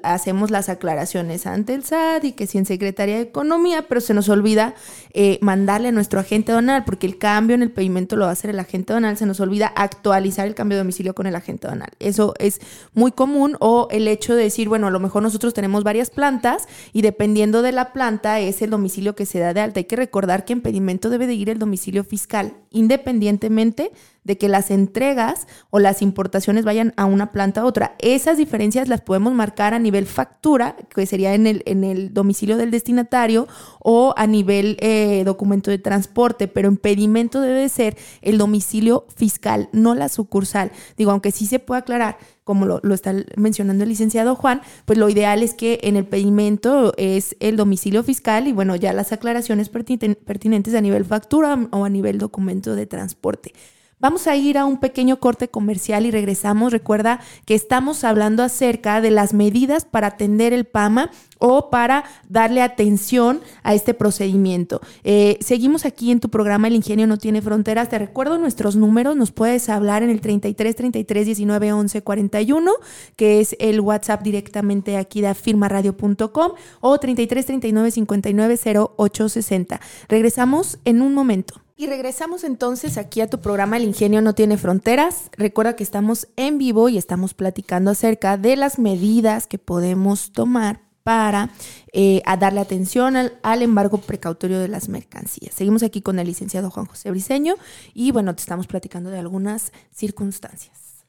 [0.03, 4.13] hacemos las aclaraciones ante el SAT y que si en Secretaría de Economía, pero se
[4.13, 4.75] nos olvida
[5.13, 8.33] eh, mandarle a nuestro agente donal, porque el cambio en el pedimento lo va a
[8.33, 11.67] hacer el agente donal, se nos olvida actualizar el cambio de domicilio con el agente
[11.67, 11.89] donal.
[11.99, 12.61] Eso es
[12.93, 16.67] muy común o el hecho de decir, bueno, a lo mejor nosotros tenemos varias plantas
[16.93, 19.79] y dependiendo de la planta es el domicilio que se da de alta.
[19.79, 23.91] Hay que recordar que en pedimento debe de ir el domicilio fiscal, independientemente
[24.23, 27.95] de que las entregas o las importaciones vayan a una planta a otra.
[27.99, 32.57] Esas diferencias las podemos marcar a nivel factura, que sería en el, en el domicilio
[32.57, 33.47] del destinatario,
[33.79, 39.69] o a nivel eh, documento de transporte, pero en pedimento debe ser el domicilio fiscal,
[39.71, 40.71] no la sucursal.
[40.97, 44.97] Digo, aunque sí se puede aclarar, como lo, lo, está mencionando el licenciado Juan, pues
[44.97, 49.11] lo ideal es que en el pedimento es el domicilio fiscal y bueno, ya las
[49.11, 53.53] aclaraciones pertinentes a nivel factura o a nivel documento de transporte.
[54.01, 56.71] Vamos a ir a un pequeño corte comercial y regresamos.
[56.71, 62.63] Recuerda que estamos hablando acerca de las medidas para atender el PAMA o para darle
[62.63, 64.81] atención a este procedimiento.
[65.03, 67.89] Eh, seguimos aquí en tu programa El Ingenio No Tiene Fronteras.
[67.89, 69.15] Te recuerdo nuestros números.
[69.15, 72.71] Nos puedes hablar en el 33 33 19 11 41,
[73.15, 78.59] que es el WhatsApp directamente aquí de afirmaradio.com o 33 39 59
[78.97, 79.79] 08 60.
[80.09, 81.61] Regresamos en un momento.
[81.81, 85.31] Y regresamos entonces aquí a tu programa El Ingenio no tiene fronteras.
[85.31, 90.81] Recuerda que estamos en vivo y estamos platicando acerca de las medidas que podemos tomar
[91.01, 91.49] para
[91.91, 95.55] eh, darle atención al, embargo precautorio de las mercancías.
[95.55, 97.55] Seguimos aquí con el licenciado Juan José Briceño
[97.95, 101.03] y bueno, te estamos platicando de algunas circunstancias.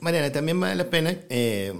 [0.00, 1.74] Mariana, también vale la pena eh,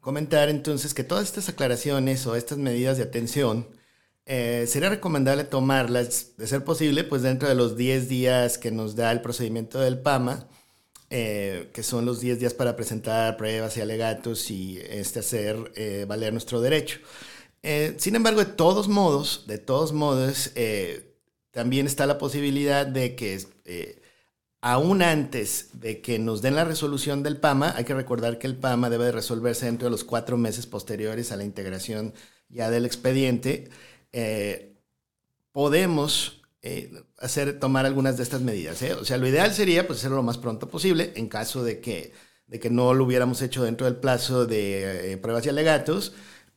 [0.00, 3.77] comentar entonces que todas estas aclaraciones o estas medidas de atención
[4.30, 8.94] eh, sería recomendable tomarlas, de ser posible, pues dentro de los 10 días que nos
[8.94, 10.46] da el procedimiento del PAMA,
[11.08, 16.04] eh, que son los 10 días para presentar pruebas y alegatos y este, hacer eh,
[16.06, 17.00] valer nuestro derecho.
[17.96, 20.52] sin embargo, de todos modos, de todos modos,
[21.50, 23.38] también está la posibilidad de que
[24.60, 28.56] aún antes de que nos den la resolución del PAMA, hay que recordar que el
[28.56, 32.12] PAMA debe de resolverse dentro de los cuatro meses posteriores a la integración
[32.48, 33.70] ya del expediente.
[34.12, 34.76] Eh,
[35.52, 38.80] podemos eh, hacer, tomar algunas de estas medidas.
[38.82, 38.94] ¿eh?
[38.94, 42.12] O sea, lo ideal sería pues, hacerlo lo más pronto posible en caso de que,
[42.46, 46.12] de que no lo hubiéramos hecho dentro del plazo de pruebas y alegatos.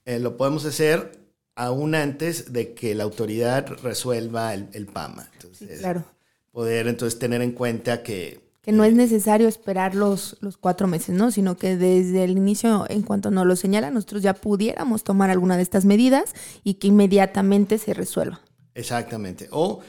[0.06, 1.20] lo podemos hacer
[1.56, 5.30] aún antes de que la autoridad resuelva el, PAMA.
[5.34, 6.06] Entonces, claro.
[6.52, 8.51] Poder entonces tener en cuenta que...
[8.62, 11.32] Que no es necesario esperar los, los cuatro meses, ¿no?
[11.32, 15.58] Sino que desde el inicio, en cuanto nos lo señala, nosotros ya pudiéramos tomar alguna
[15.58, 18.42] de estas medidas y que inmediatamente se resuelva.
[18.74, 19.48] Exactamente.
[19.52, 19.82] O,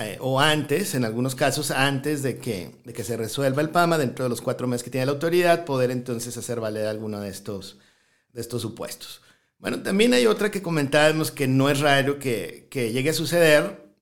[0.00, 3.98] eh, o antes, en algunos casos, antes de que, de que se resuelva el PAMA,
[3.98, 7.30] dentro de los cuatro meses que tiene la autoridad, poder entonces hacer valer alguno de
[7.30, 7.78] estos,
[8.32, 9.22] de estos supuestos.
[9.58, 13.92] Bueno, también hay otra que comentábamos que no es raro que, que llegue a suceder,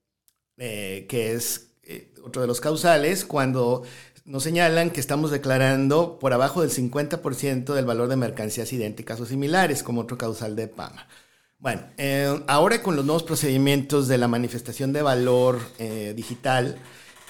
[0.57, 3.83] eh, que es eh, otro de los causales, cuando
[4.27, 9.25] nos señalan que estamos declarando por abajo del 50% del valor de mercancías idénticas o
[9.25, 11.07] similares como otro causal de PAMA.
[11.59, 15.59] Bueno, eh, ahora con los nuevos procedimientos de la manifestación de valor
[16.15, 16.77] digital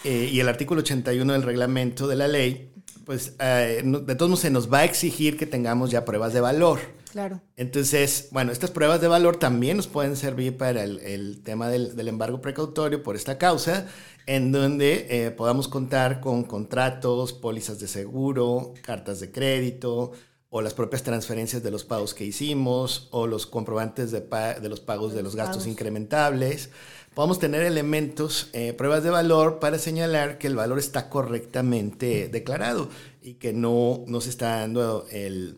[0.03, 2.73] y el artículo 81 del reglamento de la ley,
[3.05, 6.79] pues de todos modos se nos va a exigir que tengamos ya pruebas de valor.
[7.17, 7.41] Claro.
[7.55, 12.41] Entonces, bueno, estas pruebas de valor también nos pueden servir para el, tema del, embargo
[12.41, 13.87] precautorio por esta causa,
[14.27, 20.11] en donde eh, podamos contar con contratos, pólizas de seguro, cartas de crédito
[20.51, 24.23] o las propias transferencias de los pagos que hicimos o los comprobantes de,
[24.69, 26.69] los pagos de los gastos incrementables.
[27.15, 32.89] Podemos tener elementos, eh, pruebas de valor para señalar que el valor está correctamente declarado
[33.23, 35.57] y que no, no se está dando el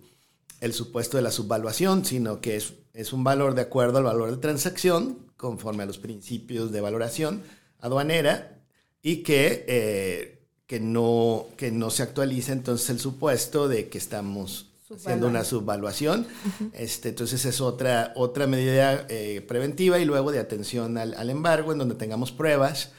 [0.62, 4.32] el supuesto de la subvaluación, sino que es, es un valor de acuerdo al valor
[4.32, 7.42] de transacción, conforme a los principios de valoración
[7.80, 8.60] aduanera,
[9.02, 14.68] y que, eh, que, no, que no se actualiza entonces el supuesto de que estamos
[14.94, 16.28] haciendo una subvaluación.
[16.74, 21.72] este, entonces es otra, otra medida eh, preventiva y luego de atención al, al embargo,
[21.72, 22.92] en donde tengamos pruebas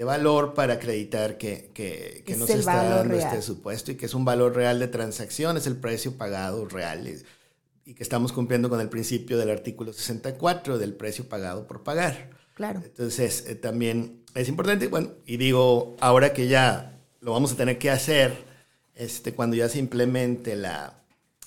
[0.00, 4.06] de valor para acreditar que, que, que no se está dando este supuesto y que
[4.06, 7.06] es un valor real de transacción, es el precio pagado real
[7.84, 12.30] y, que estamos cumpliendo con el principio del artículo 64 del precio pagado por pagar.
[12.54, 12.80] Claro.
[12.82, 17.76] Entonces, eh, también es importante, bueno, y digo, ahora que ya lo vamos a tener
[17.76, 18.32] que hacer,
[18.94, 20.94] este, cuando ya se implemente la,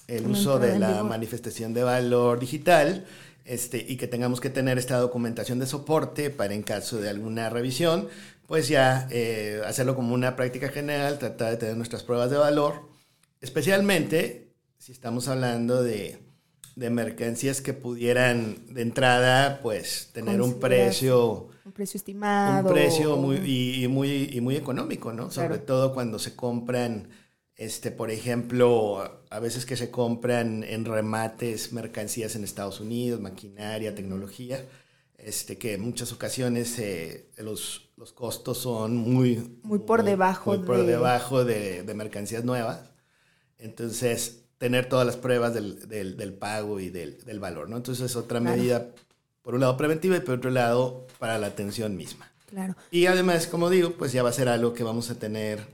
[0.07, 3.07] el uso de la manifestación de valor digital,
[3.45, 7.49] este, y que tengamos que tener esta documentación de soporte para en caso de alguna
[7.49, 8.07] revisión,
[8.47, 12.89] pues ya eh, hacerlo como una práctica general, tratar de tener nuestras pruebas de valor,
[13.41, 16.19] especialmente si estamos hablando de,
[16.75, 22.67] de mercancías que pudieran de entrada pues tener un precio un precio estimado.
[22.67, 27.09] un precio muy y, muy y muy económico no sobre todo cuando se compran
[27.55, 33.93] este por ejemplo a veces que se compran en remates mercancías en Estados Unidos maquinaria
[33.93, 34.65] tecnología
[35.17, 39.61] este que en muchas ocasiones eh, los los costos son muy...
[39.63, 40.53] Muy por debajo.
[40.53, 40.83] Muy por de...
[40.83, 42.81] debajo de, de, mercancías nuevas.
[43.57, 47.77] Entonces, tener todas las pruebas del, del, del pago y del, del, valor, ¿no?
[47.77, 48.87] Entonces, es otra medida,
[49.41, 52.29] por un lado preventiva y por otro lado para la atención misma.
[52.49, 52.75] Claro.
[52.91, 55.65] Y además, como digo, pues ya va a ser algo que vamos a tener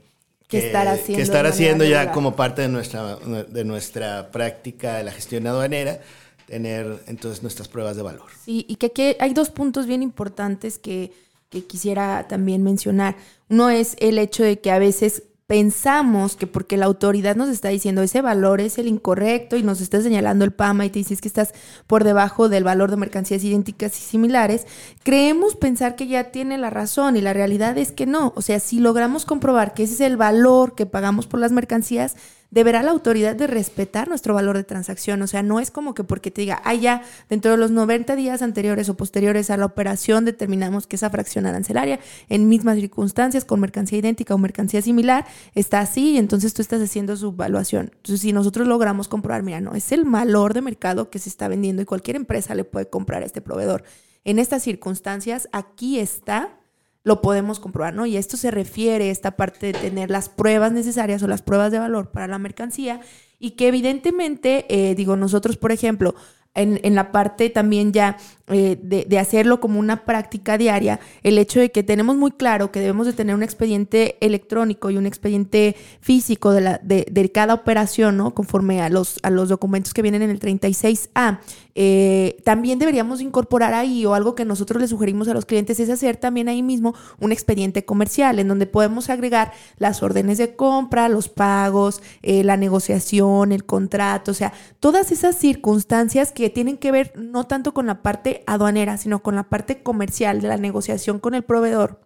[0.46, 5.02] que, estar haciendo, que estar haciendo ya como parte de nuestra, de nuestra práctica de
[5.02, 6.00] la gestión aduanera
[6.46, 8.28] tener entonces nuestras pruebas de valor.
[8.44, 11.10] Sí, y que aquí hay dos puntos bien importantes que
[11.50, 13.16] que quisiera también mencionar.
[13.48, 17.70] Uno es el hecho de que a veces pensamos que porque la autoridad nos está
[17.70, 21.20] diciendo ese valor es el incorrecto y nos está señalando el PAMA y te dices
[21.20, 21.52] que estás
[21.88, 24.64] por debajo del valor de mercancías idénticas y similares,
[25.02, 28.32] creemos pensar que ya tiene la razón y la realidad es que no.
[28.36, 32.14] O sea, si logramos comprobar que ese es el valor que pagamos por las mercancías,
[32.50, 35.22] deberá la autoridad de respetar nuestro valor de transacción.
[35.22, 38.16] O sea, no es como que porque te diga, ah, ya, dentro de los 90
[38.16, 43.44] días anteriores o posteriores a la operación determinamos que esa fracción arancelaria en mismas circunstancias,
[43.44, 47.90] con mercancía idéntica o mercancía similar, está así y entonces tú estás haciendo su evaluación.
[47.94, 51.48] Entonces, si nosotros logramos comprobar, mira, no, es el valor de mercado que se está
[51.48, 53.84] vendiendo y cualquier empresa le puede comprar a este proveedor.
[54.24, 56.59] En estas circunstancias, aquí está
[57.02, 58.06] lo podemos comprobar, ¿no?
[58.06, 61.72] Y esto se refiere a esta parte de tener las pruebas necesarias o las pruebas
[61.72, 63.00] de valor para la mercancía
[63.38, 66.14] y que evidentemente, eh, digo, nosotros, por ejemplo,
[66.54, 68.16] en, en, la parte también ya
[68.48, 72.72] eh, de, de, hacerlo como una práctica diaria, el hecho de que tenemos muy claro
[72.72, 77.30] que debemos de tener un expediente electrónico y un expediente físico de, la, de, de
[77.30, 78.34] cada operación, ¿no?
[78.34, 81.38] Conforme a los, a los documentos que vienen en el 36A.
[81.74, 85.90] Eh, también deberíamos incorporar ahí, o algo que nosotros le sugerimos a los clientes, es
[85.90, 91.08] hacer también ahí mismo un expediente comercial, en donde podemos agregar las órdenes de compra,
[91.08, 96.92] los pagos, eh, la negociación, el contrato, o sea, todas esas circunstancias que tienen que
[96.92, 101.18] ver no tanto con la parte aduanera, sino con la parte comercial de la negociación
[101.18, 102.00] con el proveedor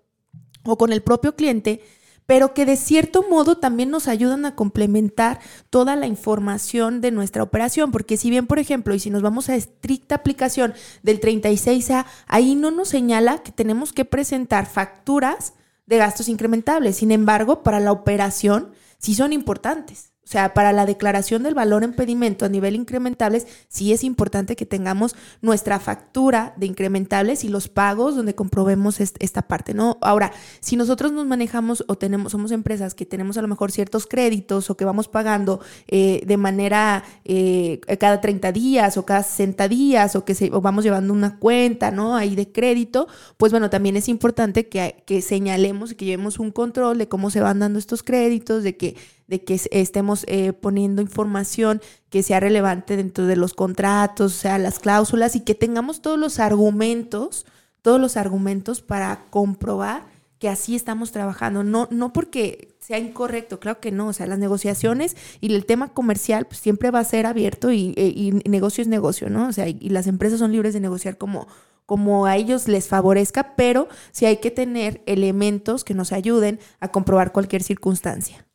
[0.65, 1.81] o con el propio cliente
[2.27, 7.43] pero que de cierto modo también nos ayudan a complementar toda la información de nuestra
[7.43, 12.07] operación, porque si bien, por ejemplo, y si nos vamos a estricta aplicación del 36A,
[12.27, 15.55] ahí no nos señala que tenemos que presentar facturas
[15.87, 16.97] de gastos incrementables.
[16.97, 20.14] Sin embargo, para la operación sí son importantes.
[20.25, 24.57] O sea, para la declaración del valor en pedimento a nivel incrementables, sí es importante
[24.57, 29.99] que tengamos nuestra factura de incrementables y los pagos donde comprobemos esta parte, ¿no?
[30.01, 34.07] Ahora, si nosotros nos manejamos o tenemos, somos empresas que tenemos a lo mejor ciertos
[34.07, 39.69] créditos o que vamos pagando eh, de manera eh, cada 30 días o cada 60
[39.69, 42.17] días o que se, vamos llevando una cuenta, ¿no?
[42.17, 46.51] Ahí de crédito, pues bueno, también es importante que, que señalemos y que llevemos un
[46.51, 48.97] control de cómo se van dando estos créditos, de que
[49.27, 54.59] de que estemos eh, poniendo información que sea relevante dentro de los contratos, o sea,
[54.59, 57.47] las cláusulas y que tengamos todos los argumentos,
[57.83, 60.07] todos los argumentos para comprobar
[60.39, 61.65] que así estamos trabajando.
[61.65, 64.09] No, no porque sea incorrecto, claro que no.
[64.09, 67.95] O sea, las negociaciones y el tema comercial pues, siempre va a ser abierto y,
[67.97, 69.49] e, negocio es negocio, ¿no?
[69.49, 71.49] O sea, y, las empresas son libres de negociar como,
[71.87, 76.89] como a ellos les favorezca, pero sí hay que tener elementos que nos ayuden a
[76.89, 78.47] comprobar cualquier circunstancia.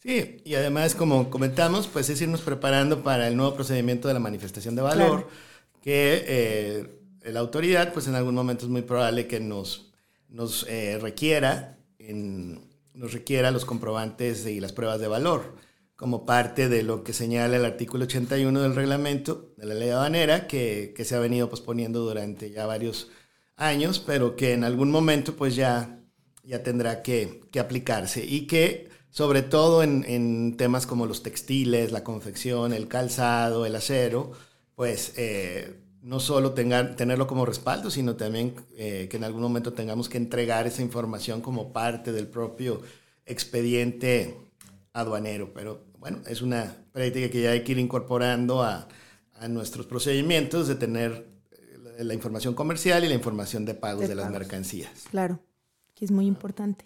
[0.00, 4.20] Sí, y además, como comentamos, pues es irnos preparando para el nuevo procedimiento de la
[4.20, 5.28] manifestación de valor,
[5.82, 9.92] que eh, la autoridad, pues en algún momento es muy probable que nos,
[10.28, 11.78] nos eh, requiera,
[12.94, 15.56] nos requiera los comprobantes y las pruebas de valor,
[15.96, 20.46] como parte de lo que señala el artículo 81 del reglamento de la ley aduanera,
[20.46, 23.10] que, que se ha venido posponiendo durante ya varios
[23.56, 25.98] años, pero que en algún momento pues ya,
[26.44, 28.88] ya tendrá que, que aplicarse y que
[29.18, 34.30] sobre todo en, temas como los textiles, la confección, el calzado, el acero,
[34.76, 39.72] pues eh, no solo tengan, tenerlo como respaldo, sino también eh, que en algún momento
[39.72, 42.80] tengamos que entregar esa información como parte del propio
[43.26, 44.36] expediente
[44.92, 45.52] aduanero.
[45.52, 48.86] Pero bueno, es una práctica que ya hay que ir incorporando a,
[49.48, 54.30] nuestros procedimientos de tener eh, la información comercial y la información de pagos de, las
[54.30, 55.06] mercancías.
[55.10, 55.40] Claro,
[55.96, 56.84] que es muy importante.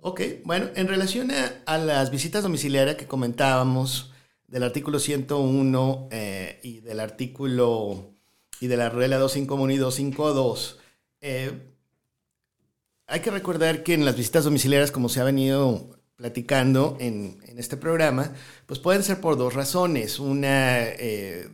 [0.00, 4.12] Ok, bueno, en relación a, las visitas domiciliarias que comentábamos
[4.46, 8.14] del artículo 101 eh, y del artículo
[8.60, 10.78] y de la regla 251 y 252,
[11.20, 11.52] eh,
[13.08, 17.76] hay que recordar que en las visitas domiciliarias, como se ha venido platicando en, este
[17.76, 18.32] programa,
[18.66, 20.20] pues pueden ser por dos razones.
[20.20, 21.48] Una eh,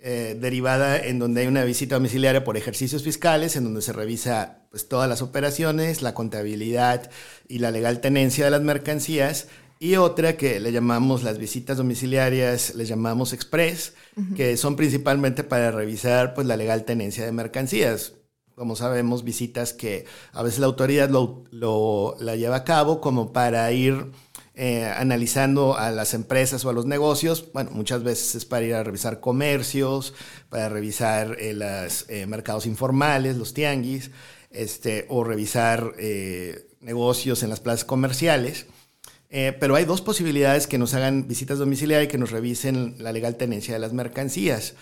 [0.00, 4.62] eh, derivada en donde hay una visita domiciliaria por ejercicios fiscales, en donde se revisa
[4.70, 7.10] pues, todas las operaciones, la contabilidad
[7.48, 9.48] y la legal tenencia de las mercancías,
[9.80, 13.94] y otra que le llamamos las visitas domiciliarias, le llamamos express,
[14.36, 18.14] que son principalmente para revisar pues, la legal tenencia de mercancías.
[18.56, 23.70] Como sabemos, visitas que a veces la autoridad lo, la lleva a cabo como para
[23.70, 24.10] ir
[24.60, 28.74] eh, analizando a las empresas o a los negocios, bueno, muchas veces es para ir
[28.74, 30.14] a revisar comercios,
[30.48, 34.10] para revisar eh, los eh, mercados informales, los tianguis,
[34.50, 35.94] este, o revisar
[36.80, 38.66] negocios en las plazas comerciales.
[39.28, 43.36] pero hay dos posibilidades que nos hagan visitas domiciliarias y que nos revisen la legal
[43.36, 44.74] tenencia de las mercancías.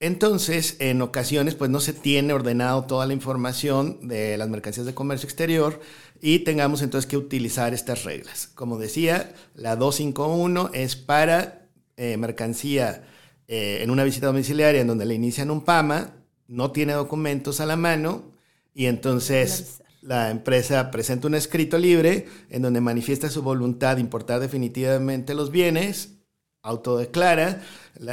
[0.00, 4.94] Entonces, en ocasiones, pues no se tiene ordenado toda la información de las mercancías de
[4.94, 5.80] comercio exterior
[6.20, 8.48] y tengamos entonces que utilizar estas reglas.
[8.54, 13.04] Como decía, la 251 es para eh, mercancía
[13.46, 16.14] eh, en una visita domiciliaria en donde le inician un PAMA,
[16.48, 18.32] no tiene documentos a la mano
[18.74, 24.40] y entonces la empresa presenta un escrito libre en donde manifiesta su voluntad de importar
[24.40, 26.16] definitivamente los bienes,
[26.64, 27.62] autodeclara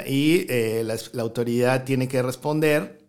[0.05, 2.99] y eh, la, la, autoridad tiene que responder,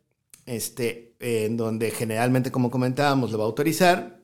[0.46, 4.22] este, en donde generalmente, como comentábamos, lo va a autorizar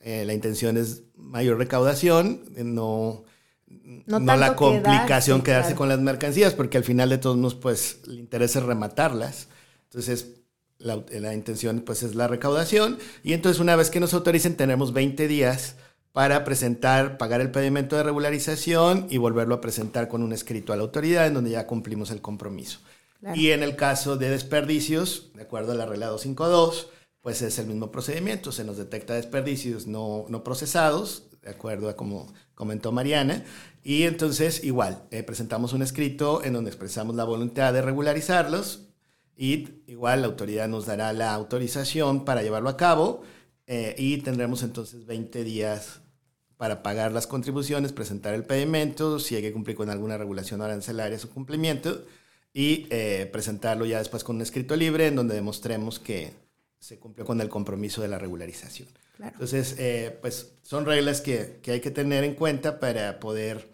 [0.00, 3.24] eh, la intención es mayor recaudación, eh, no,
[4.06, 8.18] no, la complicación quedarse, con las mercancías, porque al final de todos modos, pues, el
[8.18, 9.48] interés es rematarlas.
[9.84, 10.40] Entonces,
[10.78, 12.98] la, la, intención, pues, es la recaudación.
[13.22, 15.76] Y entonces, una vez que nos autoricen, tenemos 20 días
[16.12, 20.76] para presentar, pagar el pedimento de regularización y volverlo a presentar con un escrito a
[20.76, 22.80] la autoridad en donde ya cumplimos el compromiso.
[23.34, 26.88] Y en el caso de desperdicios, de acuerdo a la regla 252,
[27.20, 31.96] pues es el mismo procedimiento, se nos detecta desperdicios no, no procesados, de acuerdo a
[31.96, 33.44] como comentó Mariana,
[33.82, 38.86] y entonces igual, eh, presentamos un escrito en donde expresamos la voluntad de regularizarlos
[39.36, 43.22] y igual la autoridad nos dará la autorización para llevarlo a cabo
[43.72, 46.00] eh, y tendremos entonces 20 días
[46.56, 51.16] para pagar las contribuciones, presentar el pedimento, si hay que cumplir con alguna regulación arancelaria
[51.20, 52.04] su cumplimiento
[52.52, 56.32] y eh, presentarlo ya después con un escrito libre en donde demostremos que
[56.80, 58.88] se cumplió con el compromiso de la regularización.
[59.20, 63.70] Entonces, eh, pues son reglas que, que, hay que tener en cuenta para poder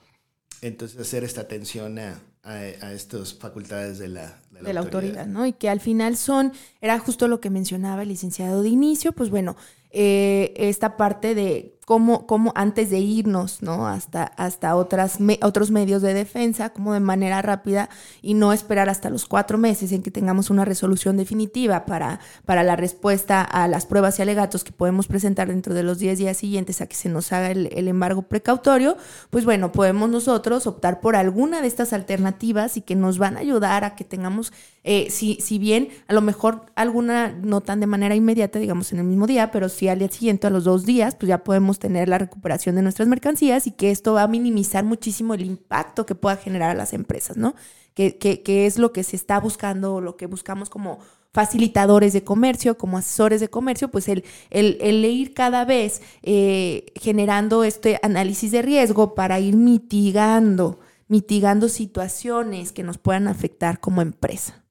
[0.60, 5.26] entonces hacer esta atención a, a, estas facultades de la, de la, autoridad.
[5.26, 5.46] ¿no?
[5.46, 9.30] Y que al final son, era justo lo que mencionaba el licenciado de inicio, pues
[9.30, 9.56] bueno,
[9.90, 13.86] eh, esta parte de cómo, cómo antes de irnos, ¿no?
[13.86, 17.88] Hasta, hasta otras otros medios de defensa, como de manera rápida
[18.22, 22.64] y no esperar hasta los cuatro meses en que tengamos una resolución definitiva para, para
[22.64, 26.36] la respuesta a las pruebas y alegatos que podemos presentar dentro de los diez días
[26.38, 28.96] siguientes a que se nos haga el, el embargo precautorio,
[29.30, 33.40] pues bueno, podemos nosotros optar por alguna de estas alternativas y que nos van a
[33.40, 34.52] ayudar a que tengamos
[34.88, 39.00] eh, si, si bien a lo mejor alguna no tan de manera inmediata, digamos en
[39.00, 41.75] el mismo día, pero si al día siguiente, a los dos días, pues ya podemos
[41.78, 46.06] tener la recuperación de nuestras mercancías y que esto va a minimizar muchísimo el impacto
[46.06, 47.54] que pueda generar a las empresas, ¿no?
[47.94, 50.98] Que, que, es lo que se está buscando, lo que buscamos como
[51.32, 56.92] facilitadores de comercio, como asesores de comercio, pues el, el, el ir cada vez eh,
[56.96, 64.02] generando este análisis de riesgo para ir mitigando, mitigando situaciones que nos puedan afectar como
[64.02, 64.62] empresa.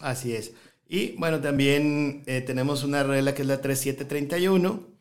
[0.00, 0.52] Así es.
[0.92, 4.91] Y bueno, también eh, tenemos una regla que es la 3731,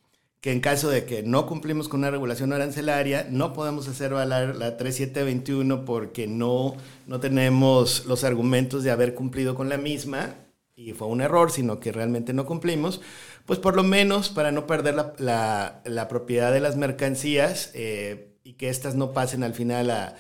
[0.42, 4.56] que en caso de que no cumplimos con una regulación arancelaria, no podemos hacer valer
[4.56, 6.76] la 3721 porque no,
[7.06, 10.34] no tenemos los argumentos de haber cumplido con la misma
[10.76, 13.02] y fue un error, sino que realmente no cumplimos,
[13.46, 18.54] pues por lo menos para no perder la, la, propiedad de las mercancías eh, y
[18.54, 20.16] que éstas no pasen al final a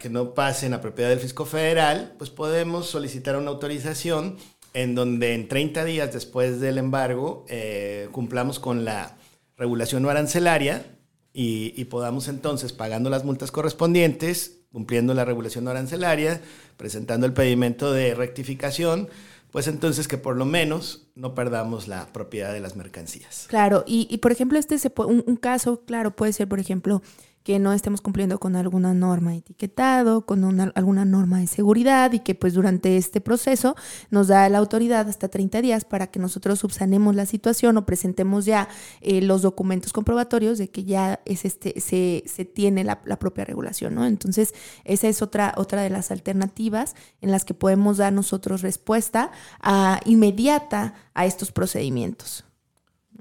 [0.00, 4.36] que no pasen a propiedad del fisco federal, pues podemos solicitar una autorización
[4.76, 9.16] en donde en 30 días después del embargo eh, cumplamos con la
[9.56, 10.84] regulación no arancelaria
[11.32, 16.42] y, podamos entonces, pagando las multas correspondientes, cumpliendo la regulación no arancelaria,
[16.76, 19.08] presentando el pedimento de rectificación,
[19.50, 23.46] pues entonces que por lo menos no perdamos la propiedad de las mercancías.
[23.48, 27.02] Claro, y, por ejemplo, este se un, un, caso, claro, puede ser, por ejemplo,
[27.46, 32.12] que no estemos cumpliendo con alguna norma de etiquetado, con una, alguna norma de seguridad
[32.12, 33.76] y que pues durante este proceso
[34.10, 38.46] nos da la autoridad hasta 30 días para que nosotros subsanemos la situación o presentemos
[38.46, 38.68] ya
[39.00, 43.94] eh, los documentos comprobatorios de que ya es este, se, se tiene la, propia regulación,
[43.94, 44.04] ¿no?
[44.06, 49.30] Entonces, esa es otra, otra de las alternativas en las que podemos dar nosotros respuesta
[49.60, 52.44] a, inmediata a estos procedimientos.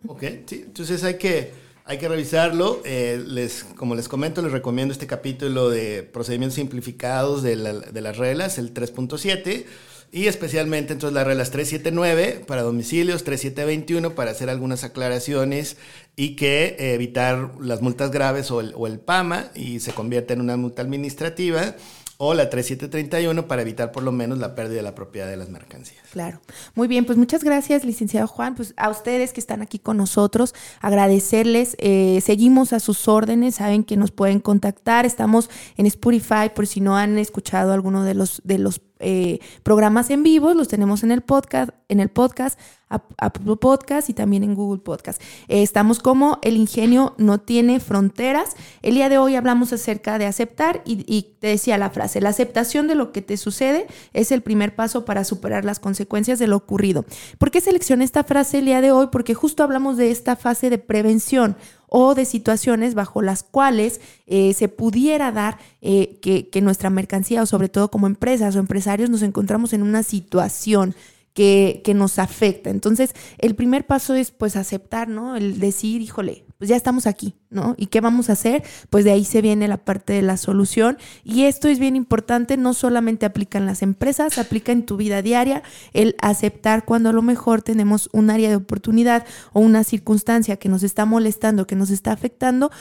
[0.08, 2.82] Ok, entonces hay que hay que revisarlo.
[2.84, 8.58] Eh, les, como les comento, les recomiendo este capítulo de procedimientos simplificados de, las reglas,
[8.58, 9.66] el 3.7.
[10.12, 15.78] Y especialmente entonces las reglas 379 para domicilios, 3721 para hacer algunas aclaraciones
[16.16, 20.34] y que eh, evitar las multas graves o el, o el PAMA y se convierte
[20.34, 21.76] en una multa administrativa
[22.18, 25.50] o la 3731 para evitar por lo menos la pérdida de la propiedad de las
[25.50, 26.04] mercancías.
[26.12, 26.40] Claro.
[26.74, 28.56] Muy bien, pues muchas gracias, licenciado Juan.
[28.56, 31.76] Pues a ustedes que están aquí con nosotros, agradecerles.
[31.80, 35.06] Eh, seguimos a sus órdenes, saben que nos pueden contactar.
[35.06, 40.10] Estamos en Spotify por si no han escuchado alguno de los, de los eh, programas
[40.10, 44.56] en vivo, los tenemos en el podcast, en el podcast, Apple Podcast y también en
[44.56, 45.22] Google Podcast.
[45.48, 48.56] Eh, estamos como El ingenio no tiene fronteras.
[48.84, 52.30] El día de hoy hablamos acerca de aceptar y, y, te decía la frase, la
[52.30, 56.48] aceptación de lo que te sucede es el primer paso para superar las consecuencias de
[56.48, 57.06] lo ocurrido.
[57.38, 59.08] ¿Por qué seleccioné esta frase el día de hoy?
[59.12, 61.58] Porque justo hablamos de esta fase de prevención
[61.88, 67.42] o de situaciones bajo las cuales eh, se pudiera dar eh, que, que nuestra mercancía
[67.42, 70.96] o sobre todo como empresas o empresarios nos encontramos en una situación
[71.34, 72.70] que, que, nos afecta.
[72.70, 75.36] Entonces, el primer paso es pues aceptar, ¿no?
[75.36, 77.76] El decir, híjole, pues ya estamos aquí, ¿no?
[77.78, 78.64] ¿Y qué vamos a hacer?
[78.90, 80.98] Pues de ahí se viene la parte de la solución.
[81.24, 85.22] Y esto es bien importante, no solamente aplica en las empresas, aplica en tu vida
[85.22, 90.58] diaria, el aceptar cuando a lo mejor tenemos un área de oportunidad o una circunstancia
[90.58, 92.72] que nos está molestando, que nos está afectando.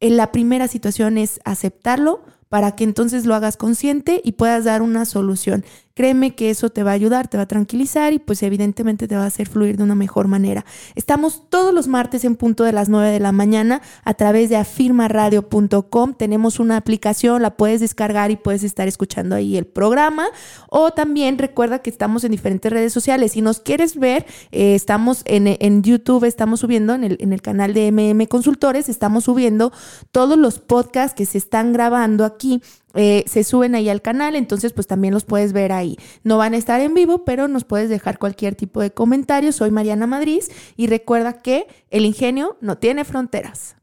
[0.00, 4.82] En la primera situación es aceptarlo, para que entonces lo hagas consciente y puedas dar
[4.82, 5.64] una solución.
[6.00, 9.16] Créeme que eso te va a ayudar, te va a tranquilizar y pues evidentemente te
[9.16, 10.64] va a hacer fluir de una mejor manera.
[10.94, 14.56] Estamos todos los martes en punto de las 9 de la mañana a través de
[14.56, 16.14] afirmaradio.com.
[16.14, 20.24] Tenemos una aplicación, la puedes descargar y puedes estar escuchando ahí el programa.
[20.70, 23.32] O también recuerda que estamos en diferentes redes sociales.
[23.32, 27.42] Si nos quieres ver, eh, estamos en, en, YouTube, estamos subiendo en el, en el
[27.42, 29.70] canal de MM Consultores, estamos subiendo
[30.12, 32.62] todos los podcasts que se están grabando aquí
[32.94, 35.96] eh, se suben ahí al canal, entonces pues también los puedes ver ahí.
[36.24, 39.52] No van a estar en vivo, pero nos puedes dejar cualquier tipo de comentario.
[39.52, 40.42] Soy Mariana Madrid
[40.76, 43.76] y recuerda que el ingenio no tiene fronteras.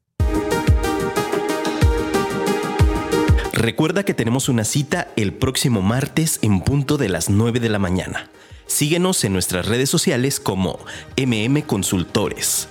[3.54, 7.80] Recuerda que tenemos una cita el próximo martes en punto de las 9 de la
[7.80, 8.30] mañana.
[8.68, 10.78] Síguenos en nuestras redes sociales como
[11.18, 12.68] MM Consultores.